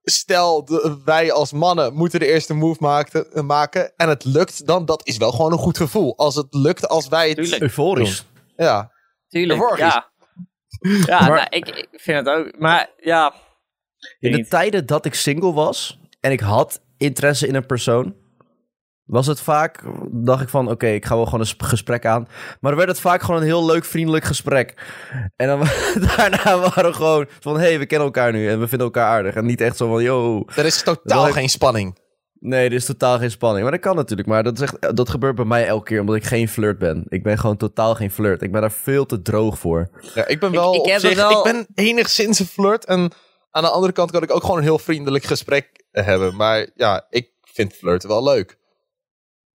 [0.03, 3.93] stel, de- wij als mannen moeten de eerste move maakte- maken.
[3.95, 6.17] En het lukt dan, dat is wel gewoon een goed gevoel.
[6.17, 7.37] Als het lukt, als wij het...
[7.37, 7.61] Tuurlijk.
[7.61, 8.25] Euforisch.
[8.55, 8.91] Ja,
[9.27, 10.11] Tuurlijk, ja.
[11.05, 12.59] Ja, Maar- nou, ik, ik vind het ook.
[12.59, 13.33] Maar ja,
[14.19, 18.15] In de tijden dat ik single was en ik had interesse in een persoon,
[19.05, 22.27] was het vaak, dacht ik van, oké, ik ga wel gewoon een sp- gesprek aan.
[22.59, 24.73] Maar dan werd het vaak gewoon een heel leuk, vriendelijk gesprek.
[25.35, 25.59] En dan
[26.17, 29.07] daarna waren we gewoon van, hé, hey, we kennen elkaar nu en we vinden elkaar
[29.07, 29.35] aardig.
[29.35, 31.97] En niet echt zo van, yo, er is totaal geen spanning.
[32.39, 33.61] nee, er is totaal geen spanning.
[33.63, 36.15] Maar dat kan natuurlijk, maar dat, is echt, dat gebeurt bij mij elke keer, omdat
[36.15, 37.05] ik geen flirt ben.
[37.07, 38.41] Ik ben gewoon totaal geen flirt.
[38.41, 39.89] Ik ben daar veel te droog voor.
[40.15, 42.45] Ja, ik ben Ik- wel ik op heb zich, het wel- ik ben enigszins een
[42.45, 42.85] flirt.
[42.85, 43.11] En
[43.51, 46.35] aan de andere kant kan ik ook gewoon een heel vriendelijk gesprek hebben.
[46.35, 48.59] Maar ja, ik vind flirten wel leuk.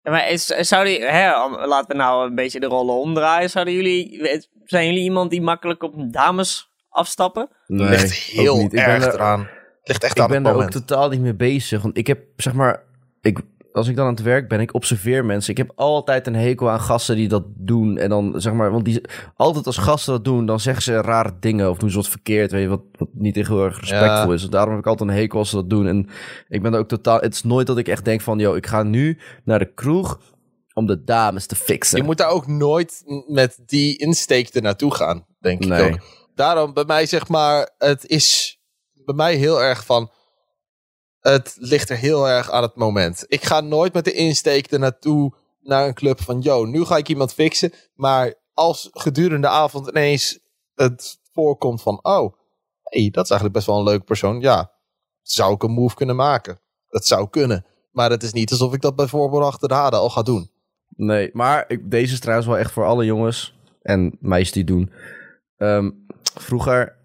[0.03, 1.29] Ja, Maar is, zou die, hè,
[1.65, 3.49] laten we nou een beetje de rollen omdraaien.
[3.49, 4.19] Zouden jullie,
[4.63, 7.49] zijn jullie iemand die makkelijk op dames afstappen?
[7.67, 8.73] Nee, ligt heel niet.
[8.73, 9.39] Ik ben erg er- eraan.
[9.39, 11.81] Het ligt echt ik aan ben daar ook totaal niet mee bezig.
[11.81, 12.83] Want ik heb, zeg maar,
[13.21, 13.39] ik,
[13.73, 15.51] als ik dan aan het werk ben, ik observeer mensen.
[15.51, 17.97] Ik heb altijd een hekel aan gasten die dat doen.
[17.97, 19.01] En dan, zeg maar, want die,
[19.35, 22.51] altijd als gasten dat doen, dan zeggen ze rare dingen of doen ze wat verkeerd,
[22.51, 24.33] weet je, wat, wat niet heel erg respectvol Ja.
[24.33, 24.41] is.
[24.41, 25.87] Dus daarom heb ik altijd een hekel als ze dat doen.
[25.87, 26.07] En
[26.47, 28.67] ik ben er ook totaal, het is nooit dat ik echt denk van, yo, ik
[28.67, 30.19] ga nu naar de kroeg
[30.73, 31.97] om de dames te fixen.
[31.97, 35.87] Je moet daar ook nooit met die insteek er naartoe gaan, denk Nee.
[35.87, 35.99] ik ook.
[36.35, 38.57] Daarom bij mij zeg maar, het is
[39.05, 40.11] bij mij heel erg van,
[41.31, 43.25] het ligt er heel erg aan het moment.
[43.27, 46.97] Ik ga nooit met de insteek er naartoe naar een club van, yo, nu ga
[46.97, 47.73] ik iemand fixen.
[47.95, 50.39] Maar als gedurende de avond ineens
[50.75, 52.33] het voorkomt van, oh,
[52.83, 54.39] hey, dat is eigenlijk best wel een leuke persoon.
[54.39, 54.71] Ja,
[55.21, 56.59] zou ik een move kunnen maken?
[56.89, 57.65] Dat zou kunnen.
[57.91, 60.51] Maar het is niet alsof ik dat bijvoorbeeld achter de haren al ga doen.
[60.87, 64.91] Nee, maar ik, deze is trouwens wel echt voor alle jongens en meisjes die doen.
[65.57, 65.91] Ehm,
[66.39, 66.97] vroeger,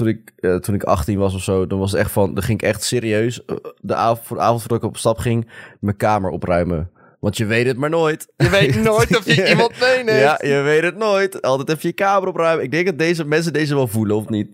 [0.00, 2.42] toen ik, eh, toen ik 18 was of zo, dan was het echt van, dan
[2.42, 5.50] ging ik echt serieus eh, de avond, voor de avond voordat ik op stap ging,
[5.80, 6.90] mijn kamer opruimen.
[7.18, 8.32] Want je weet het maar nooit.
[8.36, 10.20] Je weet nooit of je iemand meeneemt.
[10.20, 11.42] Ja, je weet het nooit.
[11.42, 12.64] Altijd even je kamer opruimen.
[12.64, 14.48] Ik denk dat deze mensen deze wel voelen, of niet?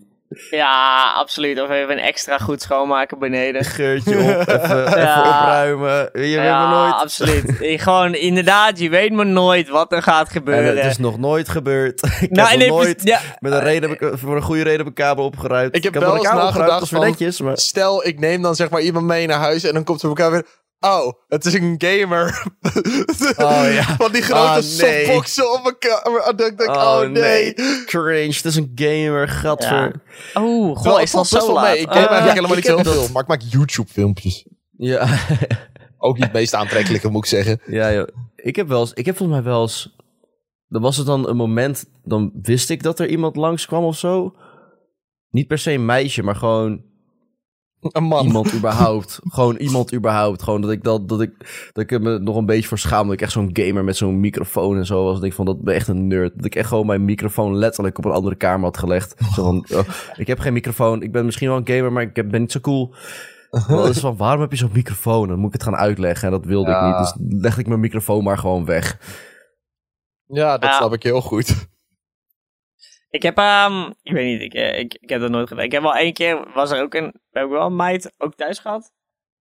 [0.49, 1.61] Ja, absoluut.
[1.61, 3.65] Of even een extra goed schoonmaken beneden.
[3.65, 5.19] Geurtje op, even, even Ja.
[5.19, 5.89] opruimen.
[5.89, 6.93] Je weet maar ja, nooit.
[6.93, 7.59] absoluut.
[7.61, 10.75] Eh, Gewoon, inderdaad, je weet maar nooit wat er gaat En gebeuren.
[10.77, 12.01] het is nog nooit gebeurd.
[12.21, 13.03] ik nou, heb nee, nog nooit...
[13.03, 15.75] ja, Met een reden heb ik, voor een goede reden heb ik kamer opgeruimd.
[15.75, 17.57] Ik heb wel eens nagedacht van- netjes, maar...
[17.57, 20.17] Stel, ik neem dan zeg maar iemand mee naar huis en dan komt ze op
[20.17, 20.45] elkaar weer.
[20.79, 22.43] Oh, het is een gamer.
[23.37, 23.83] Oh, ja.
[24.03, 24.61] Van die grote Ah, nee.
[24.63, 26.03] softboxen op elkaar.
[26.25, 27.53] Dan denk ik, oh, nee.
[27.85, 30.01] Cringe, het is een gamer, gadver.
[30.33, 31.63] Terwijl goh, is best zo laat?
[31.63, 31.77] mee.
[31.79, 33.07] Ik game Eh, eigenlijk ja, helemaal niet ik heel dat- veel.
[33.13, 34.45] Maar ik maak YouTube filmpjes.
[34.77, 35.07] Ja,
[35.99, 37.59] Ook niet het meest aantrekkelijke, moet ik zeggen.
[37.65, 38.07] ja, joh.
[38.35, 39.95] Ik heb wel eens, ik heb volgens mij wel eens...
[40.67, 44.35] Dan was het dan een moment, dan wist ik dat er iemand langskwam of zo.
[45.29, 46.81] Niet per se een meisje, maar gewoon
[47.91, 48.25] Een man.
[48.25, 49.19] iemand überhaupt.
[49.37, 50.43] Gewoon iemand überhaupt.
[50.43, 51.31] Gewoon dat ik, dat, dat ik,
[51.73, 53.03] dat ik me nog een beetje voor schaam.
[53.05, 55.13] Dat ik echt zo'n gamer met zo'n microfoon en zo was.
[55.15, 56.35] Dat ik van, dat ben echt een nerd.
[56.35, 59.15] Dat ik echt gewoon mijn microfoon letterlijk op een andere kamer had gelegd.
[59.35, 61.01] Zo van, oh, ik heb geen microfoon.
[61.01, 62.93] Ik ben misschien wel een gamer, maar ik heb- ben niet zo cool.
[63.67, 65.27] Dat is van, waarom heb je zo'n microfoon?
[65.27, 66.25] Dan moet ik het gaan uitleggen.
[66.25, 66.89] En dat wilde Ja.
[66.89, 67.13] ik niet.
[67.29, 68.97] Dus legde ik mijn microfoon maar gewoon weg.
[70.25, 70.75] Ja, dat Ja.
[70.77, 71.67] snap ik heel goed.
[73.09, 75.63] Ik heb, ehm, ik weet niet, ik, eh, ik, ik heb dat nooit gedaan.
[75.63, 78.35] Ik heb wel één keer, was er ook een, heb ik wel een meid ook
[78.35, 78.91] thuis gehad.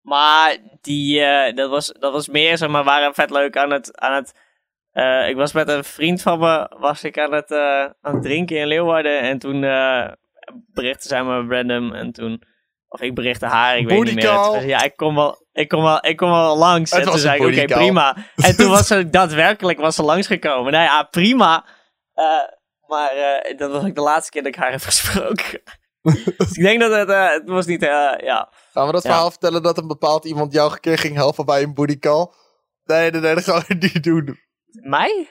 [0.01, 3.99] Maar die, eh, dat, was, dat was meer, zeg maar, waren vet leuk aan het,
[4.01, 4.35] aan het
[4.93, 7.53] eh, ik was met een vriend van me, was ik aan het,
[8.01, 9.21] aan het drinken in Leeuwarden.
[9.21, 9.61] En toen
[10.73, 12.43] berichtte zij me random en toen,
[12.89, 14.67] of ik berichtte haar, ik weet niet meer.
[14.67, 16.91] Ja, ik kom wel, ik kom wel, ik kom wel langs.
[16.91, 18.17] Het en toen zei ik, oké, prima.
[18.37, 20.73] En toen was ze daadwerkelijk was ze langsgekomen.
[20.73, 21.65] Nou ja, prima.
[22.95, 25.63] Maar eh, dat was ook de laatste keer dat ik haar heb gesproken.
[26.39, 28.53] dus ik denk dat het, eh, het was niet, eh, ja.
[28.73, 29.11] Gaan we dat Ja.
[29.11, 32.27] verhaal vertellen dat een bepaald iemand jou een keer ging helpen bij een booty call?
[32.85, 34.39] Nee, nee, nee, dat gaan we niet doen.
[34.71, 35.29] Mij?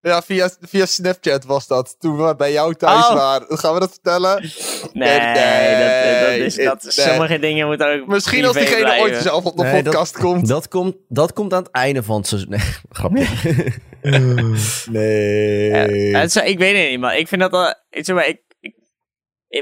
[0.00, 1.96] Ja, via, via Snapchat was dat.
[1.98, 3.14] Toen we bij jou thuis Oh.
[3.14, 3.58] waren.
[3.58, 4.42] Gaan we dat vertellen?
[4.92, 6.92] Nee, Nee, dat, dat is, dat, nee.
[7.06, 10.48] sommige dingen moeten ook Misschien als diegene ooit zelf op de Nee, dat- podcast komt.
[10.48, 12.50] Dat komt, dat komt aan het einde van het seizoen.
[12.50, 13.26] Nee, grapje.
[14.90, 16.08] Nee.
[16.10, 17.74] Ja, het ik weet het niet, maar ik vind dat wel...
[17.90, 18.40] Ik, zeg maar, ik,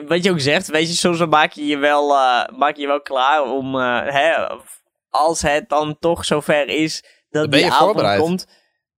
[0.07, 2.81] wat je ook zegt, weet je, soms dan maak je je wel, eh, maak je
[2.83, 3.75] je wel klaar om...
[3.81, 4.35] eh, hè,
[5.11, 8.20] als het dan toch zover is dat Dan ben die je avond voorbereid.
[8.20, 8.47] komt.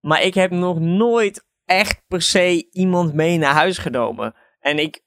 [0.06, 4.34] Maar ik heb nog nooit echt per se iemand mee naar huis genomen.
[4.60, 5.02] En ik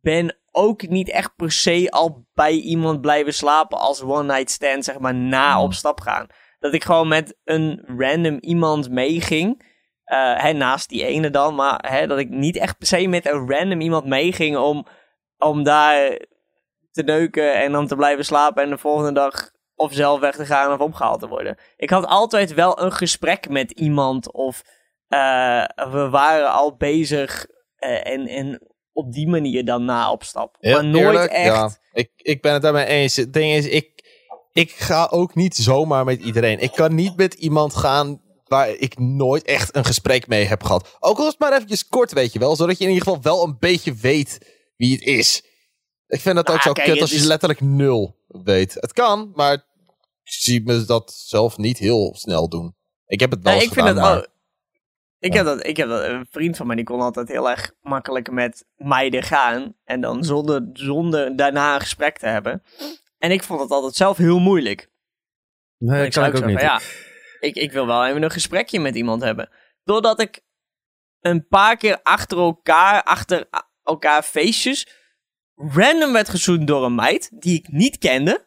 [0.00, 4.84] ben ook niet echt per se al bij iemand blijven slapen als one night stand,
[4.84, 5.62] zeg maar, na Hmm.
[5.62, 6.26] op stap gaan.
[6.58, 9.74] Dat ik gewoon met een random iemand meeging.
[10.04, 13.26] eh, hè, naast die ene dan, maar hè, dat ik niet echt per se met
[13.26, 14.86] een random iemand meeging om,
[15.38, 16.18] om daar
[16.90, 20.46] te neuken en dan te blijven slapen en de volgende dag of zelf weg te
[20.46, 21.58] gaan of opgehaald te worden.
[21.76, 24.62] Ik had altijd wel een gesprek met iemand of
[25.08, 28.60] eh, we waren al bezig eh, en, en
[28.92, 30.56] op die manier dan na op stap.
[30.60, 31.46] Maar nooit eerlijk, echt.
[31.54, 33.16] Ja, ik, ik ben het daarmee eens.
[33.16, 34.04] Het ding is, ik,
[34.52, 36.58] ik ga ook niet zomaar met iedereen.
[36.58, 40.96] Ik kan niet met iemand gaan waar ik nooit echt een gesprek mee heb gehad.
[41.00, 42.56] Ook al is het maar eventjes kort, weet je wel.
[42.56, 44.38] Zodat je in ieder geval wel een beetje weet
[44.76, 45.44] wie het is.
[46.06, 48.74] Ik vind dat ook Ah, zo kijk, kut als je is- letterlijk nul weet.
[48.74, 49.62] Het kan, maar ik
[50.22, 52.74] zie me dat zelf niet heel snel doen.
[53.06, 54.28] Ik heb het wel Nee, eens ik vind gedaan, het.
[55.18, 55.36] Ik, Ja.
[55.36, 58.30] heb dat, ik heb dat, een vriend van mij die kon altijd heel erg makkelijk
[58.30, 59.74] met meiden gaan.
[59.84, 62.62] En dan zonder, zonder daarna een gesprek te hebben.
[63.18, 64.90] En ik vond het altijd zelf heel moeilijk.
[65.78, 66.58] Nee, ik kan zou ik ook zo niet.
[66.58, 66.80] van, ja,
[67.40, 69.48] ik, ik wil wel even een gesprekje met iemand hebben.
[69.84, 70.40] Doordat ik
[71.20, 73.48] een paar keer achter elkaar, achter
[73.82, 74.88] elkaar feestjes,
[75.56, 78.46] random werd gezoend door een meid die ik niet kende.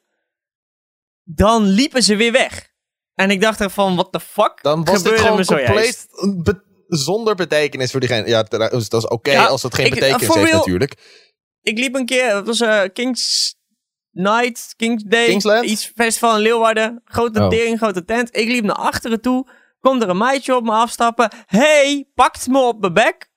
[1.24, 2.72] Dan liepen ze weer weg.
[3.14, 6.08] En ik dacht er van, what the fuck Dan was dit gebeurde gewoon me zojuist?
[6.10, 8.28] compleet be- zonder betekenis voor diegene.
[8.28, 11.24] Ja, dat is, dat is oké Ja, als het geen ik- betekenis heeft real- natuurlijk.
[11.62, 13.56] Ik liep een keer, het was eh, Kings
[14.12, 15.66] Night, Kings Day, Kingsland?
[15.66, 17.02] iets festival in Leeuwarden.
[17.06, 17.50] Grote Oh.
[17.50, 18.36] tering, grote tent.
[18.38, 19.50] Ik liep naar achteren toe.
[19.80, 21.32] Komt er een meidje op me afstappen.
[21.46, 23.30] Hey, pakt me op mijn bek.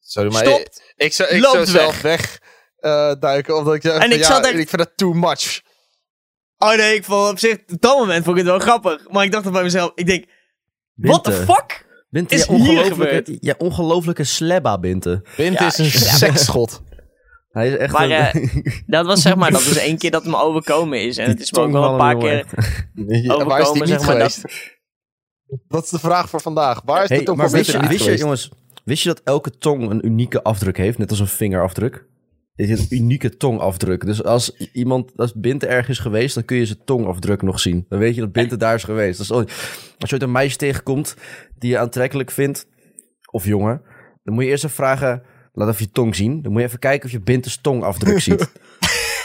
[0.00, 0.82] Sorry, maar Stopt.
[0.96, 2.40] ik, ik zou, ik Loopt zou zelf weg.
[2.84, 3.56] Eh, duiken.
[3.56, 5.62] Omdat ik, En van, ik ja, zat echt- ik vind dat too much.
[6.58, 9.10] Oh nee, ik vond op zich, op dat moment vond ik het wel grappig.
[9.10, 10.24] Maar ik dacht bij mezelf, ik denk,
[10.94, 11.44] what the Binte.
[11.52, 11.86] fuck?
[12.10, 15.22] Binte, is ongelofelijke, ja, ongelofelijke slebba, Binte.
[15.36, 15.90] Ja, is een ja.
[15.90, 16.82] seksschot.
[17.48, 18.10] Hij is echt Maar, een...
[18.10, 21.16] eh, Dat was zeg maar, dat is één keer dat het me overkomen is.
[21.18, 22.38] En het is me ook wel een paar keer...
[22.94, 24.42] is die Overkomen, niet zeg maar, geweest?
[25.68, 26.80] Dat is de vraag voor vandaag.
[26.84, 28.22] Waar is Hey, de tong maar van wist je, niet wist je, geweest?
[28.22, 28.50] jongens,
[28.84, 30.98] wist je dat elke tong een unieke afdruk heeft?
[30.98, 32.04] Net als een vingerafdruk.
[32.54, 34.06] Dit is een unieke tongafdruk.
[34.06, 37.86] Dus als iemand, als Binte ergens is geweest, dan kun je zijn tongafdruk nog zien.
[37.88, 39.18] Dan weet je dat Binte daar is geweest.
[39.18, 39.50] Dus als
[39.98, 41.16] je ooit een meisje tegenkomt
[41.58, 42.66] die je aantrekkelijk vindt,
[43.30, 43.82] of jongen,
[44.22, 46.42] dan moet je eerst even vragen, laat even je tong zien.
[46.42, 48.52] Dan moet je even kijken of je Binte's tongafdruk ziet.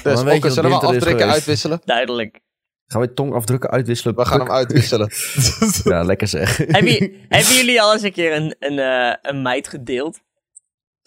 [0.04, 1.82] Dus dan weet je ook, dat zullen we afdrukken uitwisselen?
[1.86, 2.39] Duidelijk.
[2.86, 4.15] Gaan we je tongafdrukken uitwisselen?
[4.15, 5.12] We gaan hem uitwisselen.
[5.94, 6.58] Ja, lekker zeg.
[6.58, 10.20] Heb je, hebben jullie al eens een keer een, een, eh, een meid gedeeld?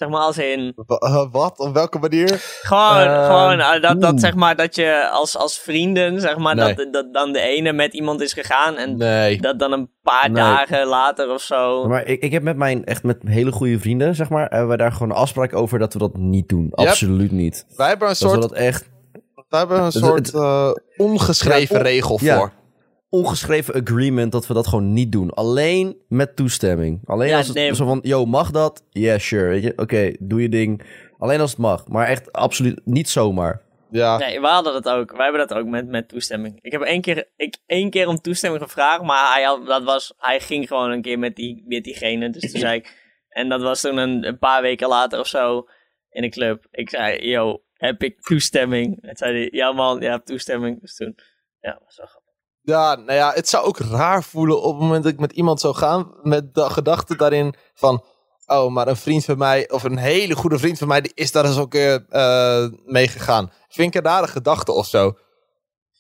[0.03, 0.75] Zeg maar als in...
[0.87, 1.59] Eh, Wat?
[1.59, 2.29] Op welke manier?
[2.63, 6.55] Gewoon, Ehm, gewoon eh, dat, dat zeg maar dat je als, als vrienden, zeg maar,
[6.55, 6.75] Nee.
[6.75, 9.41] dat, dat dan de ene met iemand is gegaan en Nee.
[9.41, 10.43] dat dan een paar Nee.
[10.43, 11.89] dagen later of zo.
[11.89, 14.77] Maar ik, ik heb met mijn, echt met hele goede vrienden, zeg maar, hebben we
[14.77, 16.69] daar gewoon een afspraak over dat we dat niet doen.
[16.75, 17.67] Absoluut niet.
[17.77, 18.91] Wij hebben een Dat we soort, dat echt
[19.49, 22.53] wij hebben een soort eh, ongeschreven Ja, on- regel ja.
[23.13, 25.31] Ongeschreven agreement dat we dat gewoon niet doen.
[25.31, 27.01] Alleen met toestemming.
[27.05, 27.75] Alleen Ja, als het nee.
[27.75, 28.85] zo van, yo, mag dat?
[28.91, 29.49] Yeah, sure.
[29.49, 30.83] Weet je, oké, doe je ding.
[31.19, 31.89] Alleen als het mag.
[31.89, 33.63] Maar echt absoluut niet zomaar.
[33.91, 34.19] Ja.
[34.19, 35.13] Nee, we hadden dat ook.
[35.17, 36.59] Wij hebben dat ook met, met toestemming.
[36.61, 40.15] Ik heb één keer, ik, één keer om toestemming gevraagd, maar hij, had, dat was,
[40.17, 42.31] hij ging gewoon een keer met, die, met diegene.
[42.31, 45.69] Dus toen zei ik, en dat was toen een, een paar weken later of zo
[46.11, 46.67] in een club.
[46.71, 49.03] Ik zei, yo, heb ik toestemming?
[49.03, 50.81] En zei hij, ja man, je hebt toestemming.
[50.81, 51.15] Dus toen,
[51.61, 52.22] ja, was wel grappig.
[52.63, 55.61] Ja, nou ja, het zou ook raar voelen op het moment dat ik met iemand
[55.61, 56.15] zou gaan.
[56.23, 58.05] Met de gedachte daarin van.
[58.47, 61.33] Oh, maar een vriend van mij, of een hele goede vriend van mij, die is
[61.33, 63.53] daar eens ook uh, mee gegaan.
[63.69, 65.13] Vind ik een rare gedachte of zo.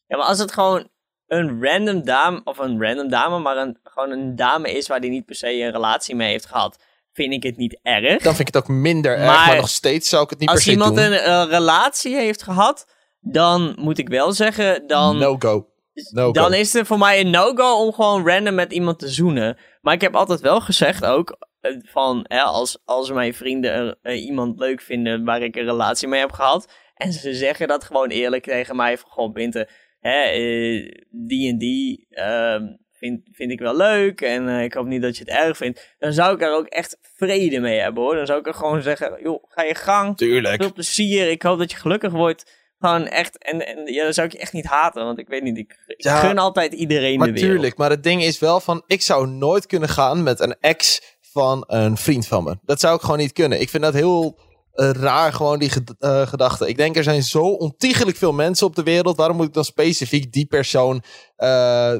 [0.07, 0.89] Ja, maar als het gewoon
[1.27, 5.11] een random dame, of een random dame, maar een, gewoon een dame is waar die
[5.11, 6.79] niet per se een relatie mee heeft gehad,
[7.13, 8.23] vind ik het niet erg.
[8.23, 10.57] Dan vind ik het ook minder erg, Maar nog steeds zou ik het niet per
[10.57, 11.05] Als se iemand doen.
[11.05, 12.87] een eh, relatie heeft gehad,
[13.21, 15.67] dan moet ik wel zeggen, dan, No go.
[16.13, 16.33] No go.
[16.33, 19.59] dan is het voor mij een no-go om gewoon random met iemand te zoenen.
[19.81, 23.99] Maar ik heb altijd wel gezegd ook, eh, van hè, als, als mijn vrienden er,
[24.03, 27.85] eh, iemand leuk vinden waar ik een relatie mee heb gehad, en ze zeggen dat
[27.85, 29.69] gewoon eerlijk tegen mij, van goh, Binte,
[30.01, 35.03] hè, eh, die en die ehm, vind, vind ik wel leuk en ik hoop niet
[35.03, 38.15] dat je het erg vindt, dan zou ik er ook echt vrede mee hebben hoor.
[38.15, 40.63] Dan zou ik er gewoon zeggen, joh, ga je gang, Tuurlijk.
[40.63, 41.31] veel plezier.
[41.31, 42.62] Ik hoop dat je gelukkig wordt.
[42.83, 43.39] Gewoon echt.
[43.45, 45.05] En, en ja, dan zou ik je echt niet haten.
[45.05, 45.57] Want ik weet niet.
[45.59, 47.53] Ik, ik Ja, gun altijd iedereen Maar de wereld.
[47.53, 51.01] tuurlijk, maar het ding is wel van, ik zou nooit kunnen gaan met een ex
[51.21, 52.57] van een vriend van me.
[52.63, 53.61] Dat zou ik gewoon niet kunnen.
[53.61, 54.39] Ik vind dat heel
[54.73, 56.69] eh, raar, gewoon die ged- eh, gedachte.
[56.69, 59.17] Ik denk, er zijn zo ontiegelijk veel mensen op de wereld.
[59.17, 61.03] Waarom moet ik dan specifiek die persoon
[61.37, 61.95] eh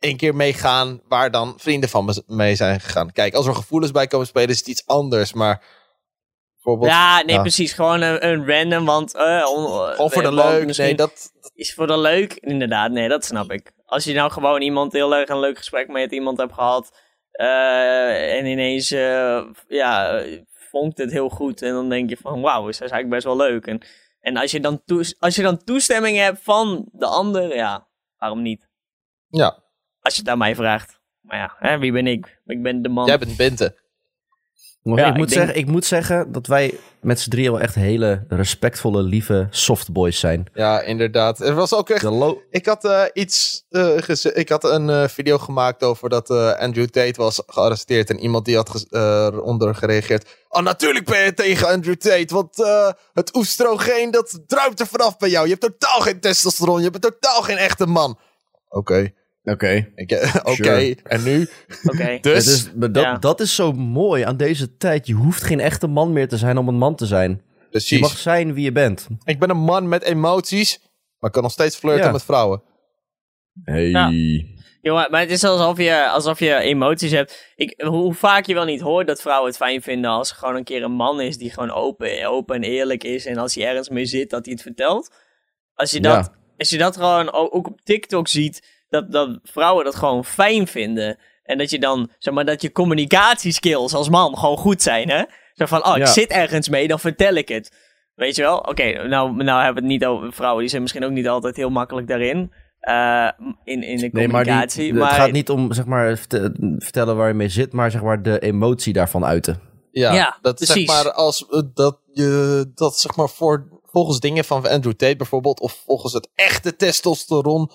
[0.00, 3.12] een keer meegaan waar dan vrienden van me mee zijn gegaan?
[3.12, 5.32] Kijk, als er gevoelens bij komen spelen, is het iets anders.
[5.32, 5.62] Maar
[6.64, 6.90] Bijvoorbeeld.
[6.92, 7.40] Ja, nee, Ja.
[7.40, 7.72] precies.
[7.72, 9.14] Gewoon een, een random, want...
[9.14, 10.66] eh, on- Gewoon voor de eh, want leuk.
[10.66, 12.90] misschien Nee, dat, Is voor de leuk, inderdaad.
[12.90, 13.72] Nee, dat snap ik.
[13.84, 16.98] Als je nou gewoon iemand heel erg een leuk gesprek met iemand hebt gehad...
[17.30, 18.88] eh, en ineens,
[19.68, 20.22] ja,
[20.70, 21.62] vonkt het heel goed.
[21.62, 23.66] En dan denk je van, wauw, is dat eigenlijk best wel leuk.
[23.66, 23.80] En,
[24.20, 24.82] en als, je dan
[25.18, 28.68] als je dan toestemming hebt van de ander, ja, waarom niet?
[29.28, 29.62] ja,
[30.00, 31.00] Als je het aan mij vraagt.
[31.20, 32.40] Maar ja, hè, wie ben ik?
[32.44, 33.06] Ik ben de man.
[33.06, 33.82] jij bent Bente.
[34.84, 37.60] Ja, ik, moet ik denk- zeggen, ik moet zeggen dat wij met z'n drieën wel
[37.60, 40.46] echt hele respectvolle, lieve softboys zijn.
[40.54, 41.40] Ja, inderdaad.
[41.40, 42.04] Er was ook echt
[42.50, 43.96] Ik had eh, iets eh,
[44.34, 48.10] Ik had een eh, video gemaakt over dat eh, Andrew Tate was gearresteerd.
[48.10, 50.28] En iemand die had ge- eh, eronder gereageerd.
[50.48, 52.34] Oh, natuurlijk ben je tegen Andrew Tate.
[52.34, 55.44] Want eh, het oestrogeen dat druipt er vanaf bij jou.
[55.48, 56.82] Je hebt totaal geen testosteron.
[56.82, 58.18] Je bent totaal geen echte man.
[58.68, 59.12] Oké.
[59.44, 59.88] Oké.
[60.42, 60.54] Oké.
[60.54, 60.96] Sure.
[61.04, 61.48] En nu?
[61.84, 62.18] Oké.
[62.20, 62.34] Dus.
[62.44, 63.18] Het is, maar dat, Ja.
[63.18, 65.06] dat is zo mooi aan deze tijd.
[65.06, 67.30] Je hoeft geen echte man meer te zijn om een man te zijn.
[67.30, 68.00] Je precies.
[68.00, 69.06] mag zijn wie je bent.
[69.24, 70.78] Ik ben een man met emoties.
[71.18, 72.12] Maar ik kan nog steeds flirten Ja.
[72.12, 72.62] met vrouwen.
[73.62, 73.88] Hey.
[73.88, 74.10] Ja.
[74.80, 77.52] Jongen, maar het is alsof je, alsof je emoties hebt.
[77.56, 80.56] Ik, hoe vaak je wel niet hoort dat vrouwen het fijn vinden als er gewoon
[80.56, 83.26] een keer een man is die gewoon open, open en eerlijk is.
[83.26, 85.14] En als hij ergens mee zit, dat hij het vertelt.
[85.74, 86.34] Als je dat, Ja.
[86.58, 91.18] als je dat gewoon ook op TikTok ziet, dat, dat vrouwen dat gewoon fijn vinden.
[91.42, 95.22] En dat je dan, zeg maar, dat je communicatieskills als man gewoon goed zijn, hè?
[95.54, 96.12] Zo van, oh, ik Ja.
[96.12, 97.72] zit ergens mee, dan vertel ik het.
[98.14, 98.58] Weet je wel?
[98.58, 101.56] Oké, nou, nou hebben we het niet over vrouwen, die zijn misschien ook niet altijd
[101.56, 102.52] heel makkelijk daarin.
[102.80, 103.28] eh,
[103.64, 104.82] in, in de Nee, maar, communicatie.
[104.82, 107.90] die, maar het gaat niet om zeg maar, verte- vertellen waar je mee zit, maar
[107.90, 109.60] zeg maar de emotie daarvan uiten.
[109.90, 110.88] Ja, Ja, dat zeg precies.
[110.88, 115.60] maar als eh, dat je dat zeg maar voor volgens dingen van Andrew Tate bijvoorbeeld
[115.60, 117.70] of volgens het echte testosteron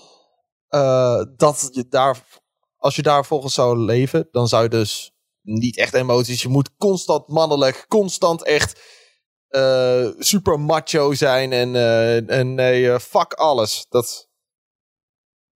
[0.69, 2.23] eh, dat je daar
[2.77, 6.41] als je daar volgens zou leven, dan zou je dus niet echt emoties.
[6.41, 8.97] Je moet constant mannelijk, constant echt
[9.47, 13.85] eh, super macho zijn en eh, en nee, eh, fuck alles.
[13.89, 14.29] Dat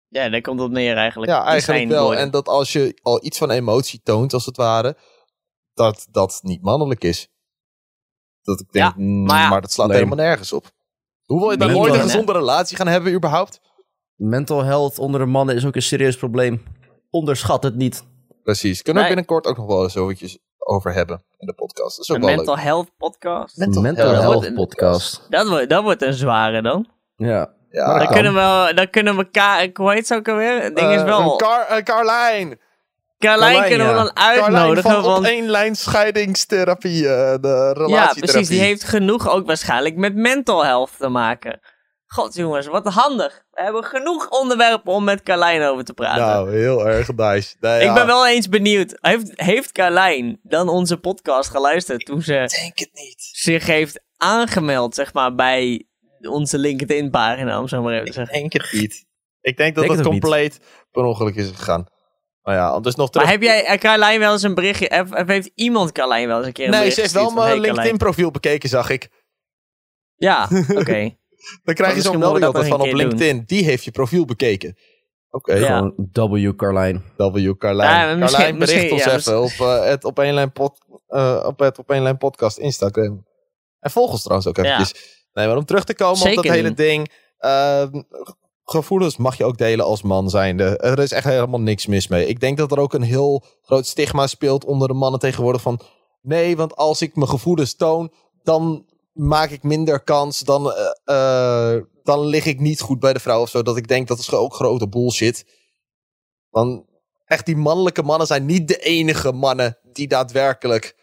[0.09, 1.33] Ja, daar komt het neer eigenlijk.
[1.33, 2.15] ja, eigenlijk wel.
[2.15, 4.97] En dat als je al iets van emotie toont, als het ware,
[5.75, 7.29] dat dat niet mannelijk is.
[8.43, 9.97] Dat ik denk, Ja, mm, maar dat slaat Nee.
[9.97, 10.71] helemaal nergens op.
[11.25, 13.61] Hoe wil je dan ooit een gezonde relatie gaan hebben überhaupt?
[14.29, 16.63] Mental health onder de mannen is ook een serieus probleem.
[17.11, 18.03] Onderschat het niet.
[18.43, 18.83] Precies.
[18.83, 19.17] Kunnen we Nee.
[19.17, 21.97] binnenkort ook nog wel eens eventjes over hebben in de podcast.
[21.97, 22.65] Dat is ook een wel mental leuk.
[22.65, 23.57] health podcast.
[23.57, 25.27] Mental Mental, health health podcast.
[25.29, 26.89] Dat wordt, dat wordt een zware dan.
[27.17, 27.51] Ja.
[27.71, 27.87] Ja.
[27.99, 28.15] Dan kan.
[28.15, 30.63] kunnen we, dan kunnen we, Ka hoe heet ze ook alweer?
[30.63, 32.59] Het ding is Eh, wel, een Car eh, Carlijn.
[33.19, 33.99] Carlijn Carlijn, kunnen we ja.
[34.05, 34.91] dan Carlijn uitnodigen.
[34.91, 37.09] van op want, één lijn scheidingstherapie.
[37.09, 37.95] eh, de relatietherapie.
[37.95, 38.49] ja, precies.
[38.49, 41.61] Die heeft genoeg ook waarschijnlijk met mental health te maken.
[42.13, 43.45] God jongens, wat handig.
[43.51, 46.27] We hebben genoeg onderwerpen om met Carlijn over te praten.
[46.27, 47.55] Nou, heel erg nice.
[47.61, 47.95] Nee, Ik ja.
[47.95, 48.99] ben wel eens benieuwd.
[49.01, 53.29] Heeft, heeft Carlijn dan onze podcast geluisterd toen ze Ik denk het niet.
[53.33, 55.87] zich heeft aangemeld, zeg maar, bij
[56.21, 58.35] onze LinkedIn-pagina, om zo maar even te Ik zeggen.
[58.41, 59.05] denk het niet.
[59.41, 60.21] Ik denk dat Denk het niet.
[60.21, 61.87] compleet per ongeluk is gegaan.
[62.43, 63.27] Maar ja, dus nog terug.
[63.27, 66.39] Maar heb jij eh, Carlijn wel eens een berichtje, of, of heeft iemand Carlijn wel
[66.39, 67.75] eens een keer een nee, bericht ze heeft wel mijn hey, Carlijn.
[67.75, 69.09] LinkedIn-profiel bekeken, zag ik.
[70.17, 70.49] Ja,
[70.81, 71.21] oké.
[71.65, 72.97] Dan krijg je zo'n melding altijd van een op doen.
[72.99, 73.43] LinkedIn.
[73.47, 74.77] Die heeft je profiel bekeken.
[75.31, 75.55] Oké.
[75.55, 75.77] Ja.
[75.77, 76.57] Gewoon W.
[76.57, 77.05] Carlijn.
[77.17, 77.53] W.
[77.59, 78.19] Carlijn.
[78.19, 81.59] Ja, Carlijn, bericht ons ja, even op, eh, het op één lijn pod, eh, op
[81.59, 83.27] het op één lijn podcast Instagram.
[83.81, 84.63] En volg ons trouwens ook Ja.
[84.65, 85.21] eventjes.
[85.33, 87.11] Nee, maar om terug te komen op dat hele ding.
[87.39, 88.03] ehm,
[88.65, 90.77] gevoelens mag je ook delen als man zijnde.
[90.79, 92.27] Er is echt helemaal niks mis mee.
[92.27, 95.81] Ik denk dat er ook een heel groot stigma speelt onder de mannen tegenwoordig van...
[96.21, 100.41] Nee, want als ik mijn gevoelens toon, dan maak ik minder kans.
[100.41, 103.63] Dan, eh, eh, dan lig ik niet goed bij de vrouw of zo.
[103.63, 105.47] Dat ik denk dat is ook grote bullshit.
[106.51, 106.87] Dan
[107.25, 110.97] echt die mannelijke mannen zijn niet de enige mannen die daadwerkelijk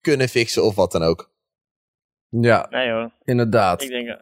[0.00, 1.30] kunnen fixen of wat dan ook.
[2.28, 3.82] Ja, Nee hoor, inderdaad.
[3.82, 4.08] ik denk...
[4.08, 4.16] eh,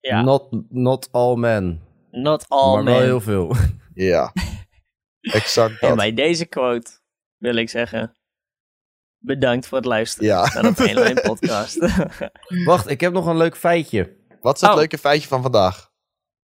[0.00, 1.82] Ja, Not, not all men.
[2.10, 3.54] not all maar wel heel veel.
[3.94, 4.32] Ja,
[5.20, 6.90] exact En bij deze quote
[7.36, 8.16] wil ik zeggen...
[9.22, 10.50] Bedankt voor het luisteren Ja.
[10.54, 11.78] naar de Painline podcast.
[12.64, 14.16] Wacht, ik heb nog een leuk feitje.
[14.40, 14.76] Wat is het Oh.
[14.76, 15.90] leuke feitje van vandaag?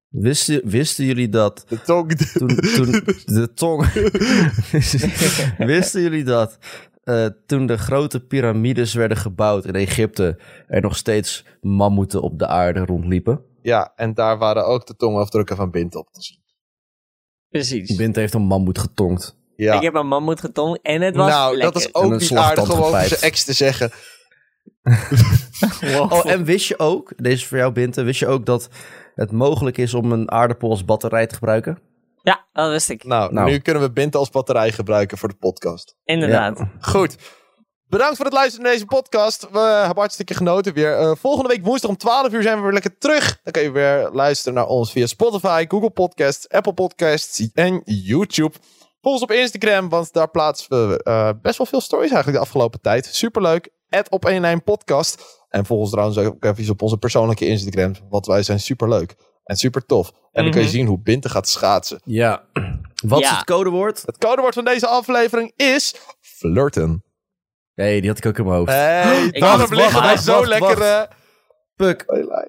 [0.07, 2.15] Wisten, wisten jullie dat De tong.
[2.17, 2.91] toen, toen
[3.37, 3.85] de tong...
[5.57, 6.57] wisten jullie dat
[7.03, 10.39] eh, toen de grote piramides werden gebouwd in Egypte...
[10.67, 13.41] er nog steeds mammoeten op de aarde rondliepen?
[13.61, 16.39] Ja, en daar waren ook de tongafdrukken van Bint op te zien.
[17.49, 17.95] Precies.
[17.95, 19.37] Bint heeft een mammoet getongd.
[19.57, 19.73] Ja.
[19.73, 21.73] Ik heb een mammoet getong en het was nou, lekker.
[21.73, 23.91] dat is En ook niet aardig gewoon voor zijn ex te zeggen.
[25.81, 26.11] Wow.
[26.13, 28.69] Oh, en wist je ook, deze is voor jou Binte, wist je ook dat
[29.15, 31.79] het mogelijk is om een aardappel als batterij te gebruiken?
[32.23, 33.03] Ja, dat wist ik.
[33.03, 33.49] Nou, Nou.
[33.49, 35.95] nu kunnen we Bint als batterij gebruiken voor de podcast.
[36.03, 36.57] Inderdaad.
[36.57, 36.71] Ja.
[36.79, 37.15] Goed.
[37.89, 39.47] Bedankt voor het luisteren naar deze podcast.
[39.51, 40.97] We hebben hartstikke genoten weer.
[40.97, 43.39] Eh, volgende week woensdag om 12 uur zijn we weer lekker terug.
[43.43, 48.55] Dan kun je weer luisteren naar ons via Spotify, Google Podcasts, Apple Podcasts en YouTube.
[49.07, 52.45] Volg ons op Instagram, want daar plaatsen we eh, best wel veel stories eigenlijk de
[52.45, 53.05] afgelopen tijd.
[53.05, 53.69] Superleuk.
[53.89, 55.23] At op 1 podcast.
[55.49, 59.55] En volg ons trouwens ook even op onze persoonlijke Instagram, want wij zijn superleuk en
[59.55, 60.11] super tof.
[60.31, 60.75] En dan kun je Mhm.
[60.75, 62.01] zien hoe Binte gaat schaatsen.
[62.03, 62.43] Ja.
[63.07, 64.03] Wat is het codewoord?
[64.05, 67.03] Het codewoord van deze aflevering is flirten.
[67.75, 68.71] Nee, die had ik ook in mijn hoofd.
[68.71, 71.07] Hey, Ik- daarom liggen wij zo lekker...
[71.75, 72.41] Puk, eh,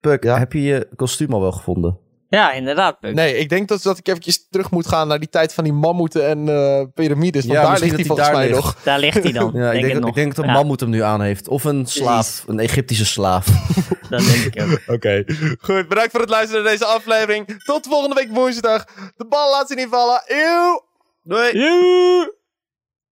[0.00, 0.38] Puk, Ja?
[0.38, 2.00] heb je je kostuum al wel gevonden?
[2.28, 3.14] Ja, inderdaad, Puk.
[3.14, 5.72] Nee, ik denk dat, dat ik eventjes terug moet gaan naar die tijd van die
[5.72, 7.46] mammoeten en eh piramides.
[7.46, 8.76] Want Ja, daar ligt hij volgens mij nog.
[8.82, 9.52] Daar ligt hij dan.
[9.54, 10.08] Ja, ik, denk, het dat- nog.
[10.10, 11.48] ik denk dat een Ja, mammoet hem nu aan heeft.
[11.48, 13.46] Of een slaaf, een Egyptische slaaf.
[14.10, 14.80] Dat denk ik ook.
[14.96, 15.24] Oké,
[15.60, 15.88] goed.
[15.88, 17.62] Bedankt voor het luisteren naar deze aflevering.
[17.64, 18.84] Tot volgende week woensdag.
[19.16, 20.22] De bal laat ze niet vallen.
[20.26, 20.84] Eeuw!
[21.22, 21.50] Doei!